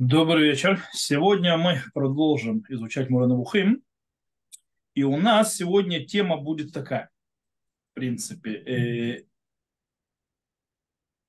[0.00, 0.82] Добрый вечер.
[0.92, 3.84] Сегодня мы продолжим изучать Муранавухим.
[4.94, 7.10] И у нас сегодня тема будет такая,
[7.92, 8.54] в принципе.
[8.54, 9.24] Э,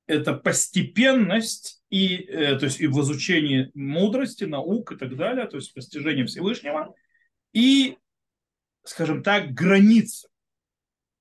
[0.07, 5.57] это постепенность и, э, то есть и в изучении мудрости, наук и так далее, то
[5.57, 6.95] есть постижение Всевышнего,
[7.53, 7.99] и,
[8.83, 10.27] скажем так, границы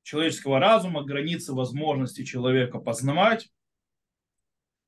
[0.03, 3.53] человеческого разума, границы возможности человека познавать.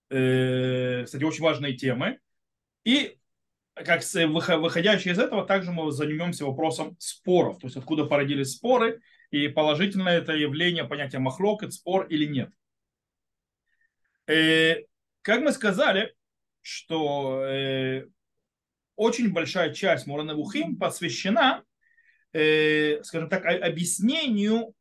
[0.08, 2.18] Э, кстати, очень важные темы.
[2.86, 3.18] И
[3.74, 9.00] как выходящие из этого, также мы займемся вопросом споров, то есть откуда породились споры,
[9.32, 12.50] и положительное это явление понятия махлокет, спор или нет.
[14.28, 14.84] И, э,
[15.22, 16.14] как мы сказали,
[16.62, 18.06] что э,
[18.94, 21.64] очень большая часть Муранавухим посвящена,
[22.32, 24.74] э, скажем так, объяснению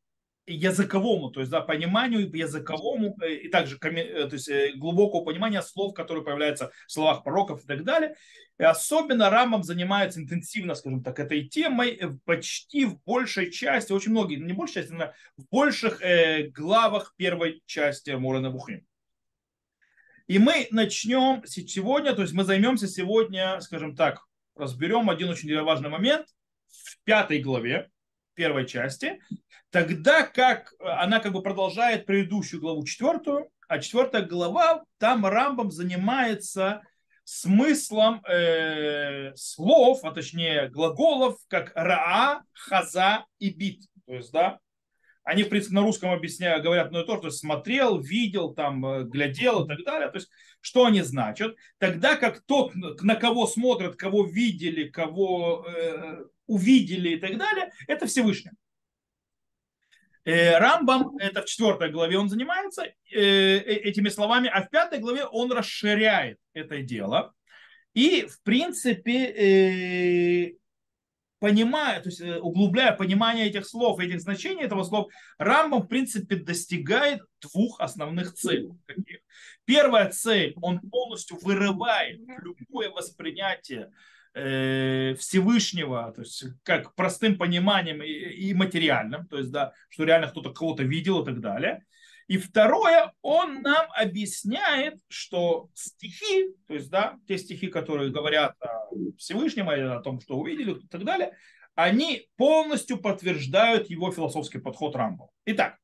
[0.48, 5.62] языковому, то есть да, пониманию языковому э, и также э, то есть, э, глубокого понимания
[5.62, 8.16] слов, которые появляются в словах пророков и так далее.
[8.58, 14.36] И особенно Рамам занимается интенсивно, скажем так, этой темой почти в большей части, очень многие,
[14.36, 18.86] не большей части, но в больших э, главах первой части Мурана Бухим.
[20.28, 25.90] И мы начнем сегодня, то есть мы займемся сегодня, скажем так, разберем один очень важный
[25.90, 26.28] момент
[26.68, 27.90] в пятой главе
[28.36, 29.20] первой части,
[29.76, 35.70] Тогда как э, она как бы продолжает предыдущую главу четвертую, а четвертая глава, там Рамбам
[35.70, 36.82] занимается
[37.26, 43.82] смыслом э, слов, а точнее глаголов, как раа, хаза и бит.
[44.08, 44.60] То есть, да,
[45.26, 49.04] они, в принципе, на русском объясняют, говорят одно и то, что смотрел, видел, там, э,
[49.04, 50.08] глядел и так далее.
[50.08, 50.30] То есть,
[50.62, 51.54] что они значат.
[51.80, 58.08] Тогда как тот, на кого смотрят, кого видели, кого э, увидели и так далее, это
[58.08, 58.52] Всевышний.
[60.26, 64.98] Э, Рамбам, это в четвертой главе он занимается э, э, этими словами, а в пятой
[64.98, 67.34] главе он расширяет это дело.
[67.94, 70.58] И, в принципе,
[71.40, 77.22] понимая, то есть углубляя понимание этих слов, этих значений этого слов, Рамбам, в принципе, достигает
[77.40, 78.72] двух основных целей.
[78.86, 79.20] Каких?
[79.64, 83.94] Первая цель, он полностью вырывает любое воспринятие
[84.36, 90.52] Всевышнего, то есть как простым пониманием и, и материальным, то есть да, что реально кто-то
[90.52, 91.86] кого-то видел и так далее.
[92.28, 98.90] И второе, он нам объясняет, что стихи, то есть да, те стихи, которые говорят о
[99.18, 101.38] Всевышнем, о том, что увидели и так далее,
[101.76, 105.30] они полностью подтверждают его философский подход Рамбова.
[105.46, 105.78] Итак,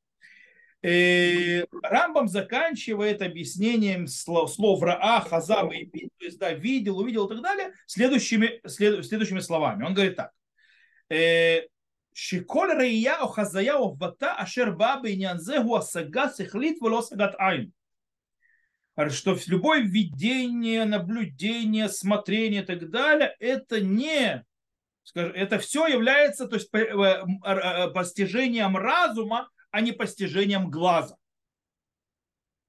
[0.84, 7.28] Э, Рамбам заканчивает объяснением слов, слов Раа, Хазам и Бит, то есть да, видел, увидел
[7.28, 9.84] и так далее, следующими, след, следующими словами.
[9.84, 10.31] Он говорит так.
[11.09, 11.62] «Э,
[12.14, 17.72] Шиколь раия о хазая о вата ашер бабы нянзегу асага сихлит вело сагат айн.
[19.09, 24.44] Что любое видение, наблюдение, смотрение и так далее, это не
[25.16, 31.16] это все является то есть, э, постижением разума, а не постижением глаза.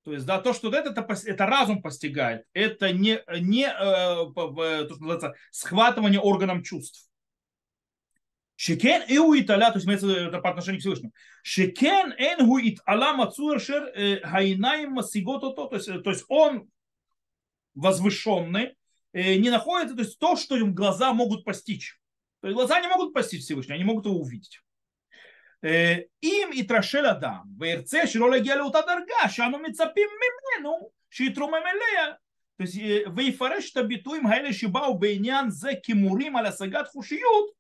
[0.04, 4.94] То есть, да, то, что это, это, это разум постигает, это не, не э, то,
[4.94, 7.08] что называется, схватывание органом чувств.
[8.56, 11.12] Шекен эу италя, то есть это по отношению к Всевышнему.
[11.42, 16.68] Шекен энгу италя мацуэршер э, хайнаем масигото, то есть, то есть он
[17.74, 18.76] возвышенный,
[19.12, 21.98] э, не находится, то есть то, что им глаза могут постичь.
[22.40, 24.60] То есть глаза не могут постичь Всевышнего, они могут его увидеть.
[26.23, 32.13] אם יתרשל אדם וירצה שלא להגיע לאותה דרגה שאנו מצפים ממנו שיתרומם אליה
[33.15, 37.57] ויפרש את הביטויים האלה שבאו בעניין זה כמורים על השגת חושיות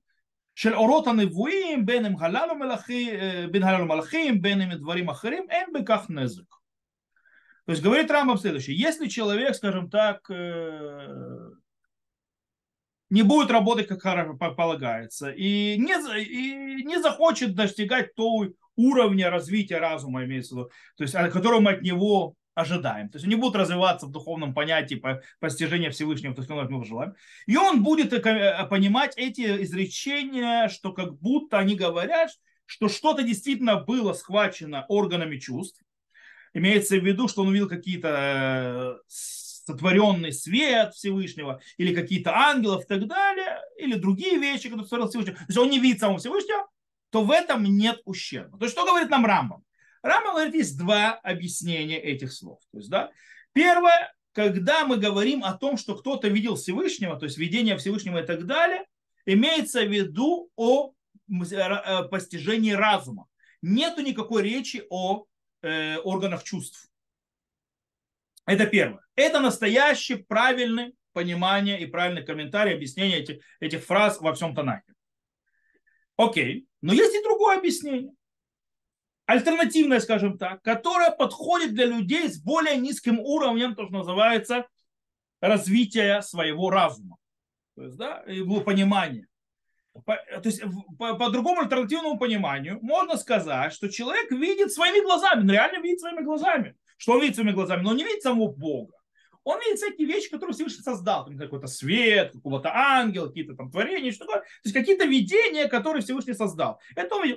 [0.55, 3.15] של אורות הנבואים בין אם הלל ומלאכים,
[3.51, 6.57] בין הלל ומלאכים, בין אם דברים אחרים, אין בכך незык.
[7.67, 8.77] То есть говорит Рамбам следующее.
[8.77, 10.31] Если человек, скажем так,
[13.12, 15.92] не будет работать, как полагается, и не,
[16.22, 21.72] и не захочет достигать того уровня развития разума, имеется в виду, то есть, которого мы
[21.72, 23.10] от него ожидаем.
[23.10, 26.84] То есть он не будет развиваться в духовном понятии по постижения Всевышнего, то есть мы
[26.86, 27.14] желаем.
[27.46, 32.30] И он будет э, понимать эти изречения, что как будто они говорят,
[32.64, 35.82] что что-то действительно было схвачено органами чувств.
[36.54, 39.10] Имеется в виду, что он увидел какие-то э,
[39.64, 45.34] сотворенный свет Всевышнего, или какие-то ангелов и так далее, или другие вещи, которые створил Всевышний,
[45.34, 46.68] то есть он не видит самого Всевышнего,
[47.10, 48.58] то в этом нет ущерба.
[48.58, 49.64] То есть что говорит нам Рамбам?
[50.02, 52.58] Рамбам говорит, есть два объяснения этих слов.
[52.72, 53.10] То есть, да,
[53.52, 58.26] первое, когда мы говорим о том, что кто-то видел Всевышнего, то есть видение Всевышнего и
[58.26, 58.84] так далее,
[59.26, 60.92] имеется в виду о
[61.30, 63.26] э, постижении разума.
[63.60, 65.26] Нету никакой речи о
[65.62, 66.88] э, органах чувств.
[68.46, 69.00] Это первое.
[69.14, 74.92] Это настоящий, правильный понимание и правильный комментарий, объяснение этих, этих фраз во всем Танахе.
[76.16, 78.12] Окей, но есть и другое объяснение.
[79.26, 84.66] Альтернативное, скажем так, которое подходит для людей с более низким уровнем, то, что называется,
[85.40, 87.16] развития своего разума.
[87.76, 89.26] То есть, да, его понимания.
[90.04, 90.62] По, то есть
[90.98, 96.00] по, по другому альтернативному пониманию можно сказать, что человек видит своими глазами, он реально видит
[96.00, 96.76] своими глазами.
[96.96, 97.82] Что он видит своими глазами?
[97.82, 98.94] Но он не видит самого Бога.
[99.44, 101.24] Он видит всякие вещи, которые Всевышний создал.
[101.24, 104.42] Там какой-то свет, какого-то ангела, какие-то там творения, что такое.
[104.42, 106.80] То есть какие-то видения, которые Всевышний создал.
[106.94, 107.36] Это он.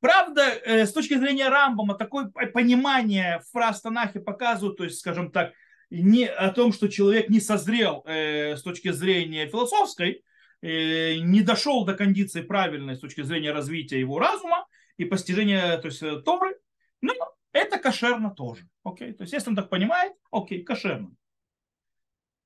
[0.00, 5.52] Правда, э, с точки зрения Рамбама, такое понимание фраз Танахи показывают, то есть, скажем так,
[5.90, 10.22] не о том, что человек не созрел э, с точки зрения философской,
[10.60, 15.86] э, не дошел до кондиции правильной с точки зрения развития его разума и постижения то
[15.86, 16.56] есть, Торы,
[17.00, 17.14] но
[17.56, 18.68] это кошерно тоже.
[18.84, 19.12] Окей?
[19.12, 21.10] То есть, если он так понимает, окей, кошерно.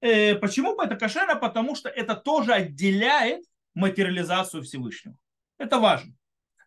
[0.00, 1.36] Э, почему это кошерно?
[1.36, 5.16] Потому что это тоже отделяет материализацию Всевышнего.
[5.58, 6.14] Это важно.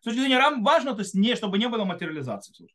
[0.00, 2.68] С точки зрения Рам важно, то есть не, чтобы не было материализации.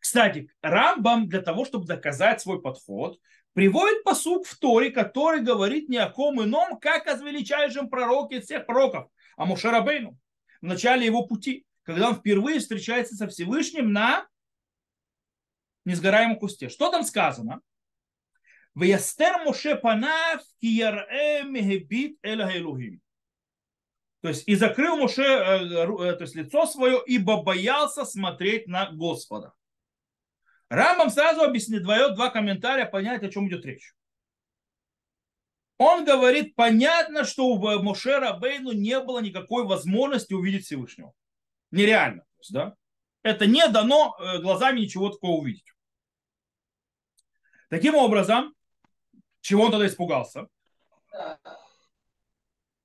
[0.00, 3.18] Кстати, Рамбам для того, чтобы доказать свой подход,
[3.54, 8.66] приводит посук в Торе, который говорит ни о ком ином, как о величайшем пророке всех
[8.66, 10.16] пророков, о Мушарабейну,
[10.60, 14.26] в начале его пути, когда он впервые встречается со Всевышним на
[15.86, 16.68] несгораемом кусте.
[16.68, 17.60] Что там сказано?
[18.74, 22.50] Вястер Моше панав мегебит эля
[24.20, 28.90] То есть и закрыл Моше э, э, то есть лицо свое, ибо боялся смотреть на
[28.90, 29.54] Господа.
[30.68, 33.94] Рамбам сразу объяснит, дает два комментария, понять, о чем идет речь.
[35.78, 41.12] Он говорит, понятно, что у Моше Рабейну не было никакой возможности увидеть Всевышнего.
[41.70, 42.24] Нереально.
[42.50, 42.74] Да?
[43.22, 45.75] Это не дано э, глазами ничего такого увидеть.
[47.68, 48.54] Таким образом,
[49.40, 50.46] чего он тогда испугался?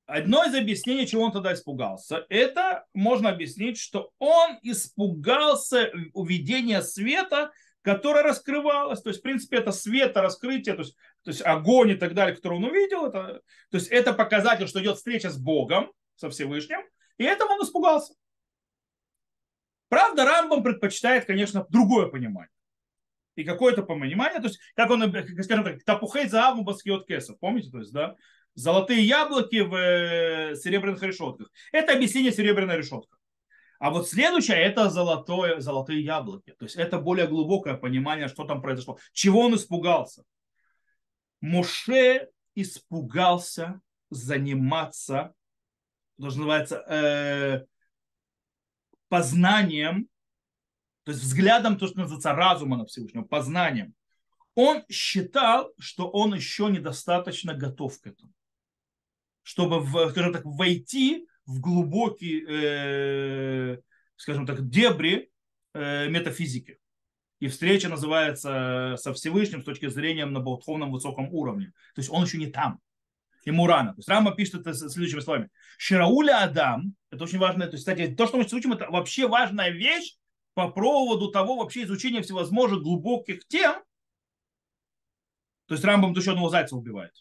[0.05, 7.51] Одно из объяснений, чего он тогда испугался, это можно объяснить, что он испугался увидения света
[7.81, 9.01] которая раскрывалась.
[9.01, 12.35] То есть, в принципе, это света, раскрытие, то есть, то есть огонь и так далее,
[12.35, 13.05] который он увидел.
[13.05, 16.81] Это, то есть, это показатель, что идет встреча с Богом, со Всевышним.
[17.17, 18.13] И этому он испугался.
[19.89, 22.51] Правда, Рамбам предпочитает, конечно, другое понимание.
[23.35, 25.01] И какое-то понимание, то есть, как он,
[25.41, 28.15] скажем так, тапухей зааву баскиот кесов, помните, то есть, да,
[28.55, 31.49] золотые яблоки в э, серебряных решетках.
[31.71, 33.17] Это объяснение серебряной решетка.
[33.79, 36.53] А вот следующее это золотое, золотые яблоки.
[36.59, 38.99] То есть это более глубокое понимание, что там произошло.
[39.11, 40.23] Чего он испугался?
[41.39, 43.81] Моше испугался
[44.11, 45.33] заниматься,
[46.19, 47.65] то, что называется, э,
[49.07, 50.07] познанием,
[51.03, 53.93] то есть взглядом, то, что называется разума на Всевышнего, познанием.
[54.53, 58.31] Он считал, что он еще недостаточно готов к этому,
[59.43, 63.77] чтобы, скажем так, войти в глубокие, э,
[64.17, 65.31] скажем так, дебри
[65.73, 66.77] э, метафизики.
[67.39, 71.73] И встреча называется со Всевышним с точки зрения на духовном высоком уровне.
[71.95, 72.79] То есть он еще не там.
[73.45, 73.93] Ему рано.
[73.93, 75.49] То есть Рама пишет это следующими словами.
[75.79, 79.27] Ширауля Адам, это очень важно, то есть, кстати, то, что мы сейчас учим, это вообще
[79.27, 80.15] важная вещь
[80.53, 83.81] по поводу того вообще изучения всевозможных глубоких тем.
[85.67, 87.13] То есть Рамбам еще одного зайца убивает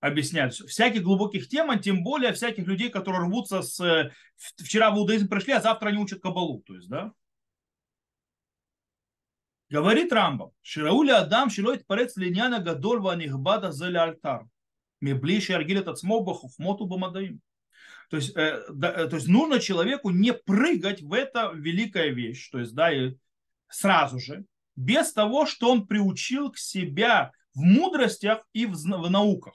[0.00, 0.54] объяснять.
[0.54, 3.80] Всяких глубоких тем, а тем более всяких людей, которые рвутся с...
[3.80, 4.10] Э,
[4.56, 6.62] вчера в иудаизм пришли, а завтра они учат кабалу.
[6.66, 7.12] То есть, да?
[9.68, 14.48] Говорит Рамбам, Ширауля Адам шилоит парец линяна гадоль ванихбада зели альтар.
[15.00, 17.40] Меблиши аргилет от смоба хухмоту бамадаим.
[18.10, 22.50] То есть, э, да, э, то есть нужно человеку не прыгать в это великая вещь,
[22.50, 23.14] то есть, да, и
[23.68, 29.54] сразу же, без того, что он приучил к себя в мудростях и в, в науках.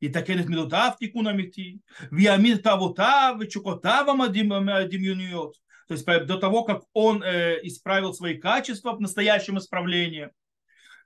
[0.00, 1.80] И так этот медутав тикуна мети,
[2.10, 5.54] виамин тавутав, чукотава мадимюниот.
[5.54, 10.30] Э, то есть до того, как он э, исправил свои качества в настоящем исправлении–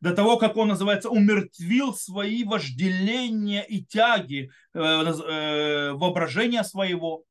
[0.01, 7.25] до того, как он, называется, умертвил свои вожделения и тяги, э, э, воображения своего.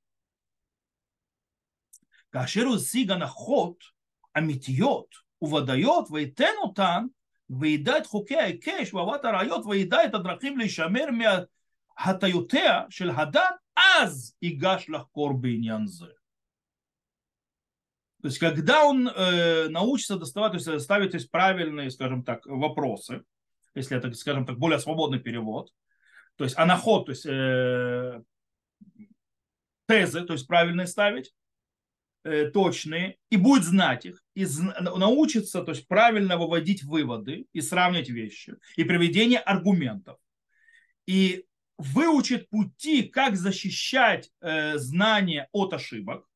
[2.29, 3.81] Каширу сигана ход,
[4.33, 5.07] амитьет,
[5.39, 7.11] уводает, вейтену тан,
[7.47, 11.47] выедает хокея и кеш, вавата райот, выедает адрахим лишамер мя
[11.95, 16.16] хатаютея шель хадат, аз и гаш лахкор бейнянзе.
[18.27, 22.45] То есть, когда он э, научится доставать, то есть ставить то есть, правильные, скажем так,
[22.45, 23.23] вопросы,
[23.73, 25.71] если это, скажем так, более свободный перевод,
[26.35, 28.21] то есть анаход, то есть э,
[29.87, 31.33] тезы, то есть правильные ставить,
[32.25, 34.45] э, точные, и будет знать их, и
[34.81, 40.17] научится, то есть правильно выводить выводы и сравнивать вещи, и приведение аргументов
[41.05, 41.45] и
[41.77, 46.26] выучит пути, как защищать э, знания от ошибок,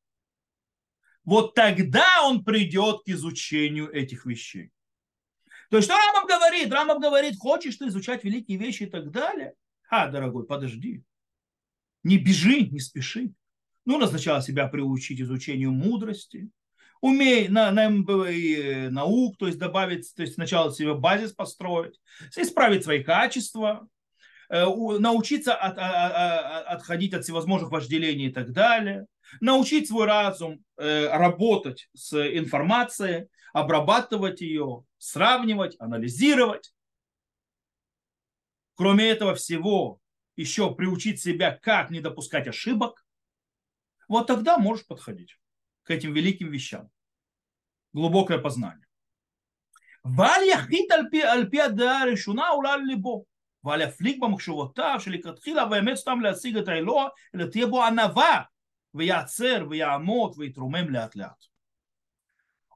[1.23, 4.71] вот тогда он придет к изучению этих вещей.
[5.69, 6.71] То есть, что Рамам говорит?
[6.71, 9.53] Рамам говорит, хочешь ты изучать великие вещи и так далее?
[9.89, 11.03] А, дорогой, подожди.
[12.03, 13.33] Не бежи, не спеши.
[13.85, 16.49] Нужно сначала себя приучить изучению мудрости,
[17.01, 21.99] умей на, на МБИ наук, то есть добавить, то есть сначала себе базис построить,
[22.35, 23.87] исправить свои качества, э,
[24.51, 24.65] Э,
[25.00, 29.05] научиться от, а, а, а, отходить от всевозможных вожделений и так далее,
[29.39, 36.74] научить свой разум э, работать с информацией, обрабатывать ее, сравнивать, анализировать.
[38.75, 40.01] Кроме этого всего,
[40.36, 43.05] еще приучить себя, как не допускать ошибок,
[44.10, 45.39] вот тогда можешь подходить
[45.84, 46.89] к этим великим вещам.
[47.93, 48.86] Глубокое познание.
[50.03, 51.62] Валь яхит альпи альпи
[52.84, 53.24] либо.
[53.66, 57.85] עולה על ליבו, ואל יפליג במחשבותיו שלכתחילה באמת סתם להשיג את האלוה, אלא תהיה בו
[57.85, 58.42] ענווה,
[58.94, 61.56] ויעצר ויעמוד ויתרומם לאט לאט.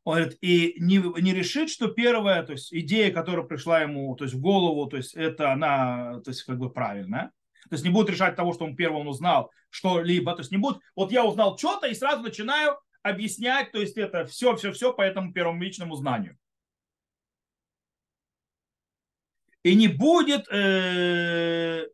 [0.07, 4.25] Он говорит, и не, не решит, что первая то есть, идея, которая пришла ему то
[4.25, 7.31] есть, в голову, то есть, это она то есть, как бы правильная.
[7.69, 10.33] То есть не будет решать того, что он первым узнал что-либо.
[10.33, 14.25] То есть не будет, вот я узнал что-то и сразу начинаю объяснять, то есть это
[14.25, 16.39] все, все, все по этому первому личному знанию.
[19.66, 21.88] И не будет, э,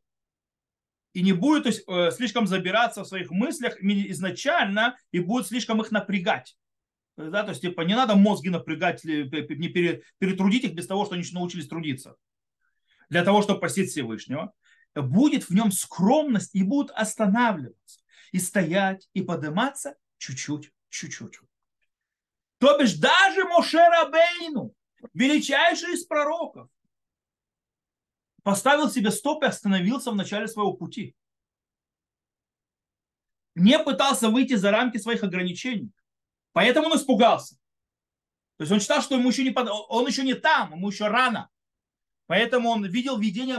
[1.13, 5.81] и не будет то есть, э, слишком забираться в своих мыслях изначально и будет слишком
[5.81, 6.57] их напрягать.
[7.15, 9.69] Да, то есть, типа, не надо мозги напрягать, не
[10.19, 12.17] перетрудить их без того, что они научились трудиться.
[13.09, 14.51] Для того, чтобы постить Всевышнего.
[14.93, 18.01] Будет в нем скромность и будут останавливаться.
[18.33, 21.39] И стоять, и подниматься чуть-чуть, чуть-чуть.
[22.57, 24.73] То бишь даже Моше Рабейну,
[25.13, 26.67] величайший из пророков,
[28.43, 31.15] поставил себе стоп и остановился в начале своего пути.
[33.55, 35.91] Не пытался выйти за рамки своих ограничений.
[36.53, 37.55] Поэтому он испугался.
[38.57, 41.49] То есть он считал, что ему еще не, он еще не там, ему еще рано.
[42.27, 43.57] Поэтому он видел видение,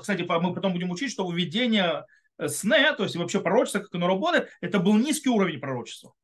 [0.00, 2.04] кстати, мы потом будем учить, что видение
[2.38, 6.14] э, сне, то есть вообще пророчество, как оно работает, это был низкий уровень пророчества.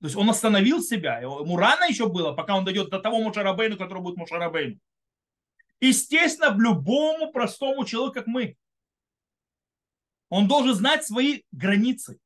[0.00, 1.18] То есть он остановил себя.
[1.18, 4.78] Ему рано еще было, пока он дойдет до того Мушарабейну, который будет Мушарабейну.
[5.80, 8.56] Естественно, любому простому человеку, как мы,
[10.28, 12.18] он должен знать свои границы.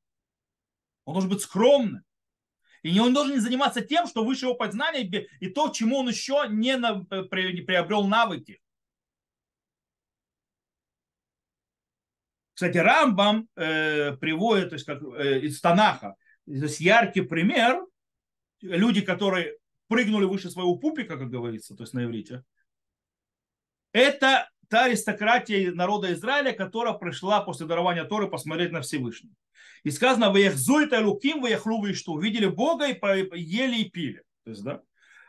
[1.04, 2.04] Он должен быть скромным.
[2.82, 5.02] И он должен не заниматься тем, что выше его познания
[5.40, 6.76] и то, чему он еще не
[7.62, 8.60] приобрел навыки.
[12.54, 17.84] Кстати, Рамбам э, приводит то есть, как, э, из Танаха, то есть яркий пример,
[18.60, 19.56] люди, которые
[19.88, 22.44] прыгнули выше своего пупика, как говорится, то есть на иврите,
[23.92, 29.34] это та аристократия народа Израиля, которая пришла после дарования Торы посмотреть на Всевышнего.
[29.84, 32.12] И сказано, вы это луким, вы вы что?
[32.12, 34.22] Увидели Бога и ели и пили.
[34.44, 34.80] То есть, да?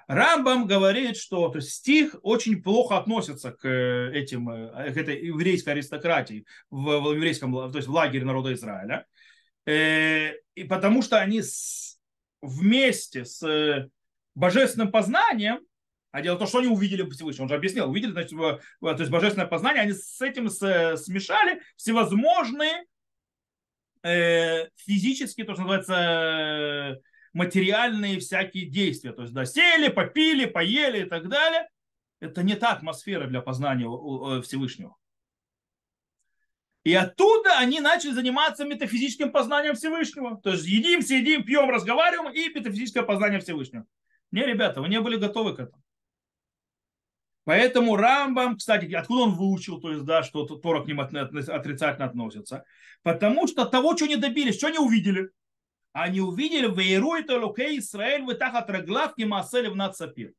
[0.07, 5.25] Рамбам говорит, что то есть, стих очень плохо относится к э, этим, э, к этой
[5.25, 9.05] еврейской аристократии в, в еврейском, то есть в лагере народа Израиля.
[9.65, 11.99] Э, и потому что они с,
[12.41, 13.89] вместе с
[14.35, 15.59] божественным познанием,
[16.13, 18.59] а дело в том, что они увидели Всевышнего, он же объяснил, увидели, значит, то
[18.99, 22.85] есть божественное познание, они с этим смешали всевозможные
[24.03, 27.01] э, физические, то, что называется,
[27.33, 29.11] материальные всякие действия.
[29.11, 31.67] То есть, да, сели, попили, поели и так далее.
[32.19, 33.87] Это не та атмосфера для познания
[34.43, 34.95] Всевышнего.
[36.83, 40.39] И оттуда они начали заниматься метафизическим познанием Всевышнего.
[40.39, 43.87] То есть едим, сидим, пьем, разговариваем и метафизическое познание Всевышнего.
[44.29, 45.81] Не, ребята, вы не были готовы к этому.
[47.45, 52.63] Поэтому Рамбам, кстати, откуда он выучил, то есть, да, что Тора к ним отрицательно относится?
[53.01, 55.29] Потому что того, что не добились, что не увидели.
[55.91, 60.33] Они увидели «Вейрует Элокей Исраэль вытахат раглав кимасели в нацапир».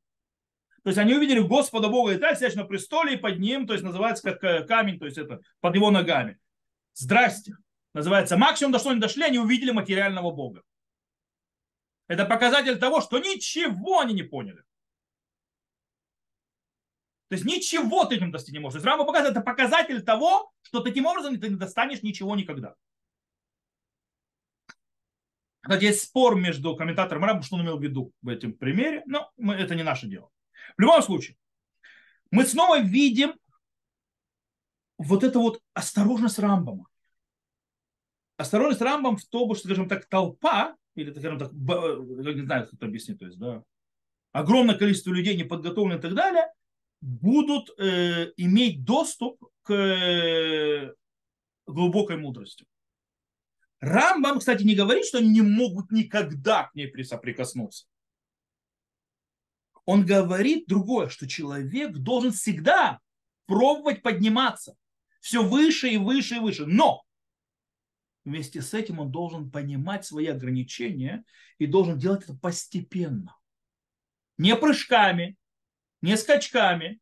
[0.83, 3.73] То есть они увидели Господа Бога и так, сидящего на престоле, и под ним, то
[3.73, 6.39] есть называется как э, камень, то есть это под его ногами.
[6.95, 7.57] Здрасте.
[7.95, 10.63] Называется максимум, до что они дошли, они увидели материального Бога.
[12.09, 14.63] Это показатель того, что ничего они не поняли.
[17.35, 18.75] То есть ничего ты этим достичь не можешь.
[18.75, 22.77] То есть Рамба показывает, это показатель того, что таким образом ты не достанешь ничего никогда.
[25.61, 29.33] Кстати, есть спор между комментатором и что он имел в виду в этом примере, но
[29.37, 30.31] мы, это не наше дело.
[30.77, 31.37] В любом случае,
[32.31, 33.35] мы снова видим
[34.97, 36.87] вот эту вот осторожность Рамбома.
[38.37, 42.87] Осторожность Рамбом в том, что, скажем так, толпа, или, скажем так, не знаю, как это
[42.87, 43.65] объяснить, то есть, да,
[44.31, 46.54] огромное количество людей, неподготовленных и так далее,
[47.05, 50.95] будут э, иметь доступ к
[51.67, 52.65] глубокой мудрости.
[53.81, 57.87] Рамбам, кстати, не говорит, что они не могут никогда к ней присоприкоснуться.
[59.85, 63.01] Он говорит другое, что человек должен всегда
[63.45, 64.75] пробовать подниматься
[65.21, 66.65] все выше и выше и выше.
[66.65, 67.03] Но
[68.25, 71.23] вместе с этим он должен понимать свои ограничения
[71.59, 73.37] и должен делать это постепенно.
[74.39, 75.37] Не прыжками,
[76.05, 77.01] не скачками.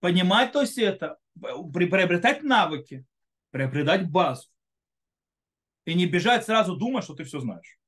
[0.00, 3.06] Понимать, то есть это, приобретать навыки,
[3.50, 4.50] приобретать базу.
[5.86, 7.78] И не бежать сразу, думая, что ты все знаешь.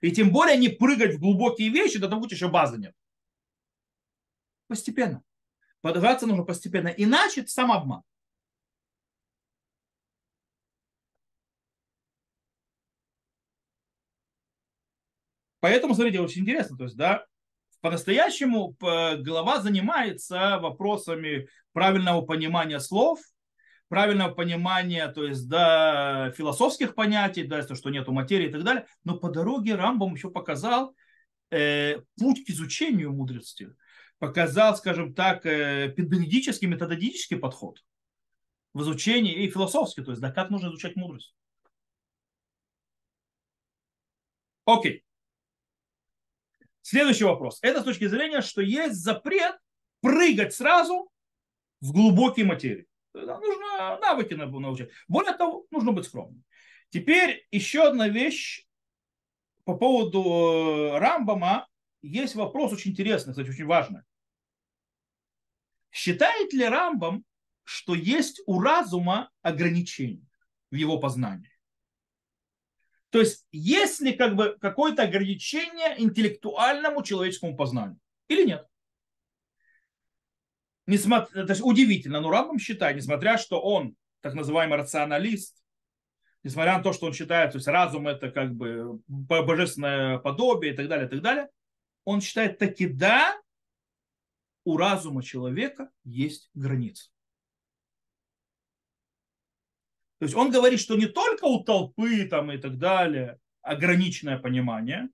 [0.00, 2.94] И тем более не прыгать в глубокие вещи, того, как еще базы нет.
[4.68, 5.24] Постепенно.
[5.80, 6.88] Подгаться нужно постепенно.
[6.88, 8.02] Иначе это самообман.
[15.58, 16.76] Поэтому, смотрите, очень интересно.
[16.76, 17.26] То есть, да,
[17.80, 23.20] по-настоящему глава занимается вопросами правильного понимания слов,
[23.88, 28.86] правильного понимания, то есть, да, философских понятий, да, то, что нету материи и так далее.
[29.04, 30.94] Но по дороге Рамбам еще показал
[31.50, 33.74] э, путь к изучению мудрости.
[34.18, 37.82] Показал, скажем так, э, педагогический, методологический подход
[38.74, 41.34] в изучении и философский, то есть, да, как нужно изучать мудрость.
[44.66, 45.02] Окей.
[46.88, 47.58] Следующий вопрос.
[47.60, 49.58] Это с точки зрения, что есть запрет
[50.00, 51.10] прыгать сразу
[51.82, 52.86] в глубокие материи.
[53.12, 54.88] Нужно навыки научить.
[55.06, 56.42] Более того, нужно быть скромным.
[56.88, 58.66] Теперь еще одна вещь
[59.64, 60.22] по поводу
[60.94, 61.68] э, Рамбама.
[62.00, 64.00] Есть вопрос очень интересный, кстати, очень важный.
[65.92, 67.22] Считает ли Рамбам,
[67.64, 70.26] что есть у разума ограничения
[70.70, 71.52] в его познании?
[73.10, 77.98] То есть есть ли как бы какое-то ограничение интеллектуальному человеческому познанию
[78.28, 78.66] или нет?
[80.86, 85.62] Несмотря, то есть удивительно, но Рамбам считает, несмотря что он так называемый рационалист,
[86.42, 90.76] несмотря на то, что он считает, то есть разум это как бы божественное подобие и
[90.76, 91.48] так далее, и так далее,
[92.04, 93.38] он считает таки да,
[94.64, 97.10] у разума человека есть границы.
[100.18, 105.08] То есть он говорит, что не только у толпы там и так далее ограниченное понимание,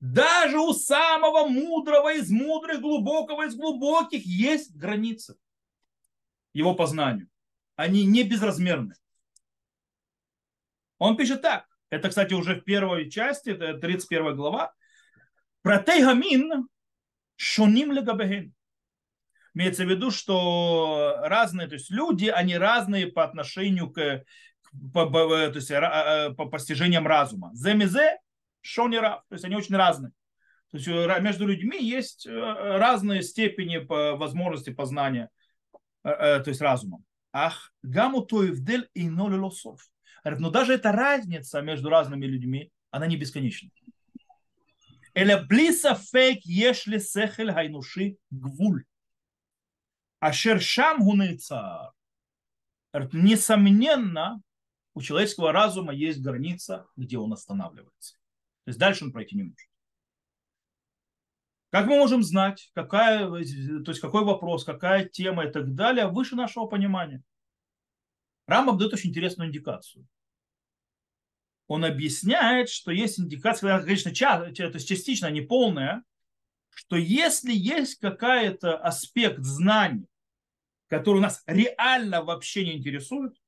[0.00, 5.36] даже у самого мудрого из мудрых, глубокого из глубоких есть границы
[6.54, 7.28] его познанию.
[7.76, 8.94] Они не безразмерны.
[10.98, 11.66] Он пишет так.
[11.90, 14.72] Это, кстати, уже в первой части, это 31 глава.
[15.62, 16.68] Про тейгамин
[17.36, 18.54] шоним легабехен.
[19.54, 24.24] Имеется в виду, что разные, то есть люди, они разные по отношению к,
[24.92, 25.70] по, по, то есть,
[26.36, 27.50] по постижениям разума.
[27.54, 28.18] Земизе,
[28.60, 30.12] шонера, то есть они очень разные.
[30.70, 35.28] То есть э, между людьми есть э, разные степени по возможности познания,
[36.04, 37.02] э, то есть разума.
[37.32, 39.80] Ах, гаму тоевдель и ноль лосов.
[40.24, 43.70] Но даже эта разница между разными людьми, она не бесконечна.
[45.14, 48.84] Эля блиса фейк ешли сехель хайнуши гвуль.
[50.20, 51.92] Ашер шам гунейцар.
[53.12, 54.42] Несомненно,
[54.94, 58.14] у человеческого разума есть граница, где он останавливается.
[58.64, 59.68] То есть дальше он пройти не может.
[61.70, 66.34] Как мы можем знать, какая, то есть какой вопрос, какая тема и так далее выше
[66.34, 67.22] нашего понимания?
[68.46, 70.06] Рамбам дает очень интересную индикацию.
[71.68, 76.02] Он объясняет, что есть индикация, конечно, то есть частично, не полная,
[76.70, 80.09] что если есть какая-то аспект знаний,
[80.90, 83.40] который нас реально вообще не интересует,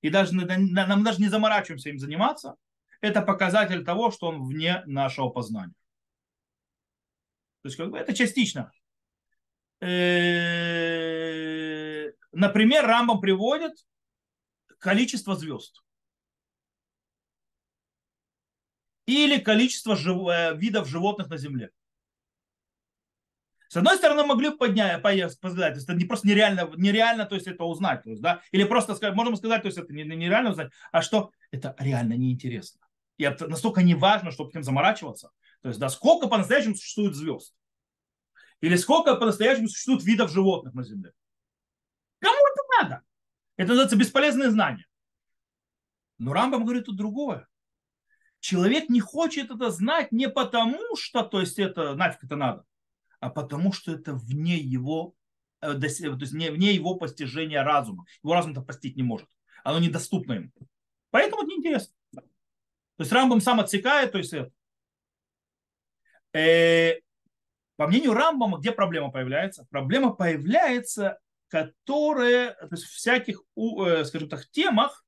[0.00, 2.56] и даже нам даже не заморачиваемся им заниматься,
[3.00, 5.74] это показатель того, что он вне нашего познания.
[7.62, 8.72] То есть как бы это частично.
[9.80, 9.88] Э,
[12.32, 13.74] например, Рамбам приводит
[14.78, 15.84] количество звезд.
[19.06, 21.70] Или количество э, видов животных на Земле.
[23.68, 28.02] С одной стороны, могли поднять, сказать, это не просто нереально, нереально, то есть это узнать,
[28.02, 31.32] то есть, да, или просто сказать, можем сказать, то есть это нереально узнать, а что
[31.50, 32.80] это реально неинтересно.
[33.18, 35.30] И это настолько не важно, чтобы этим заморачиваться.
[35.60, 37.54] То есть, да, сколько по-настоящему существует звезд?
[38.60, 41.12] Или сколько по-настоящему существует видов животных на Земле?
[42.20, 43.02] Кому это надо?
[43.56, 44.86] Это называется бесполезные знания.
[46.18, 47.48] Но Рамбам говорит тут другое.
[48.40, 52.64] Человек не хочет это знать не потому, что, то есть это нафиг это надо,
[53.20, 55.14] а потому что это вне его,
[55.60, 58.04] э, то есть вне его постижения разума.
[58.22, 59.28] Его разум это постичь не может.
[59.64, 60.50] Оно недоступно ему.
[61.10, 61.94] Поэтому это неинтересно.
[62.12, 64.50] То есть Рамбам сам отсекает, то есть это.
[66.32, 67.00] Э,
[67.76, 69.66] по мнению Рамбама, где проблема появляется?
[69.70, 75.04] Проблема появляется которые, то есть в всяких, э, скажем так, темах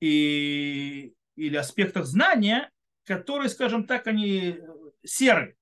[0.00, 2.70] и, или аспектах знания,
[3.04, 4.58] которые, скажем так, они
[5.04, 5.56] серые,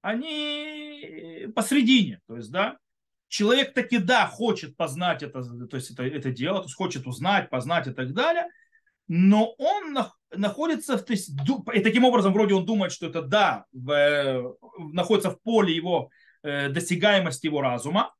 [0.00, 0.73] они
[1.54, 2.78] посредине, то есть, да,
[3.28, 7.50] человек таки, да, хочет познать это, то есть это, это дело, то есть хочет узнать,
[7.50, 8.48] познать и так далее,
[9.08, 9.98] но он
[10.34, 11.30] находится, то есть,
[11.74, 16.10] и таким образом вроде он думает, что это, да, в, находится в поле его
[16.42, 18.14] э, достигаемости его разума,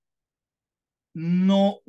[1.15, 1.81] но,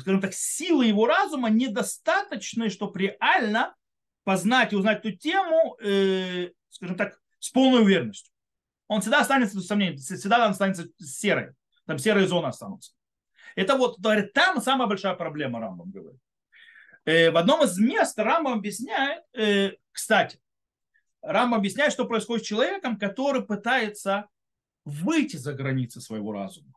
[0.00, 3.74] скажем так, силы его разума недостаточны, чтобы реально
[4.24, 8.29] познать и узнать ту тему, э, скажем так, с полной уверенностью.
[8.90, 11.52] Он всегда останется, сомнений, всегда он останется серой.
[11.86, 12.92] Там серые зоны останутся.
[13.54, 16.20] Это вот, говорит, там самая большая проблема, Рамбам говорит.
[17.04, 20.40] Э, в одном из мест Рамбам объясняет, э, кстати,
[21.22, 24.26] Рамбам объясняет, что происходит с человеком, который пытается
[24.84, 26.72] выйти за границы своего разума.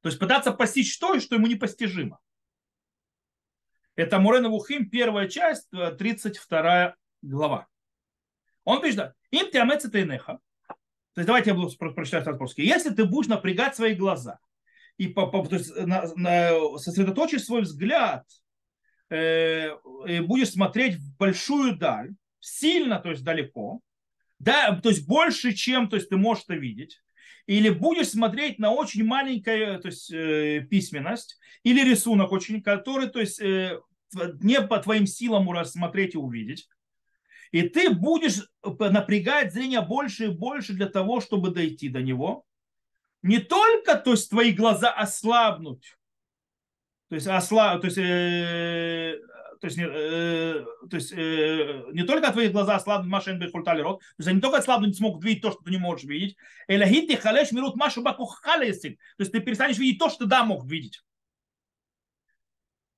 [0.00, 2.18] То есть пытаться постичь то, что ему непостижимо.
[3.94, 7.68] Это Мурена Вухим, первая часть, 32 э, глава.
[8.68, 10.40] Он пишет, им тиамец неха.
[11.14, 12.52] То есть давайте я буду прочитать вопрос.
[12.58, 14.38] Если ты будешь напрягать свои глаза
[14.98, 18.26] и по, по, то есть на, на, сосредоточишь свой взгляд,
[19.08, 19.70] э,
[20.06, 23.80] и будешь смотреть в большую даль, сильно, то есть далеко,
[24.38, 27.00] да, то есть больше, чем то есть ты можешь это видеть,
[27.46, 33.18] или будешь смотреть на очень маленькую то есть, э, письменность, или рисунок очень, который то
[33.18, 33.80] есть, э,
[34.42, 36.68] не по твоим силам рассмотреть и увидеть,
[37.52, 42.44] и ты будешь напрягать зрение больше и больше для того, чтобы дойти до него.
[43.22, 45.96] Не только, то есть, твои глаза ослабнуть,
[47.08, 49.18] то есть, осла, то есть, э,
[49.60, 54.14] то есть, э, то есть э, не только твои глаза ослабнут, машин бехультали рот, то
[54.18, 56.36] есть они только ослабнут, не смогут видеть то, что ты не можешь видеть.
[56.68, 58.98] Элахити халеш мирут машу бакухалесик.
[59.16, 61.02] То есть ты перестанешь видеть то, что да мог видеть.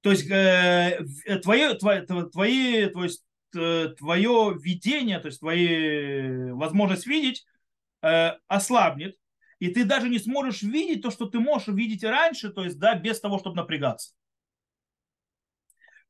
[0.02, 1.02] То есть э,
[1.42, 7.46] твои, твои, твои, то есть Э, твое видение, то есть твои возможность видеть
[8.02, 9.16] э, ослабнет,
[9.58, 12.94] и ты даже не сможешь видеть то, что ты можешь видеть раньше, то есть да,
[12.94, 14.14] без того, чтобы напрягаться.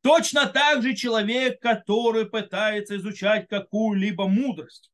[0.03, 4.91] Точно так же человек, который пытается изучать какую-либо мудрость.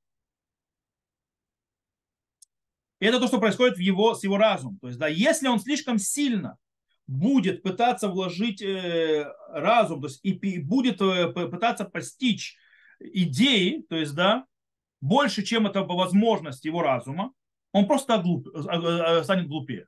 [2.98, 4.78] это то, что происходит в его, с его разумом.
[4.78, 6.56] То есть, да, если он слишком сильно
[7.06, 12.56] будет пытаться вложить э, разум, то есть и будет э, пытаться постичь
[12.98, 14.46] идеи, то есть, да,
[15.00, 17.32] больше, чем это по возможности его разума,
[17.72, 19.86] он просто оглуп, э, станет глупее.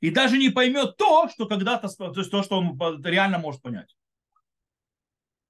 [0.00, 3.96] И даже не поймет то, что когда-то, то есть то, что он реально может понять.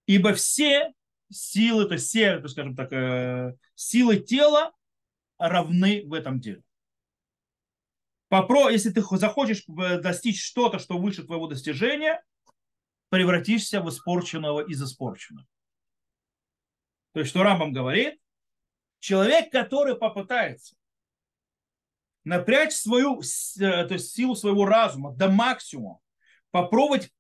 [0.07, 0.93] Ибо все
[1.31, 4.73] силы, то есть все, то, скажем так, силы тела
[5.37, 6.63] равны в этом деле.
[8.29, 12.23] Попро, если ты захочешь э, достичь что-то, что выше твоего достижения,
[13.09, 15.47] превратишься в испорченного из испорченного.
[17.13, 18.21] То есть, что Рамбам говорит,
[19.01, 20.77] человек, который попытается
[22.25, 26.01] напрячь свою, э, то есть силу своего разума до максимума,
[26.51, 27.11] попробовать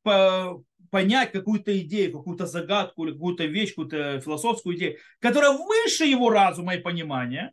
[0.91, 6.75] понять какую-то идею, какую-то загадку или какую-то вещь, какую-то философскую идею, которая выше его разума
[6.75, 7.53] и понимания,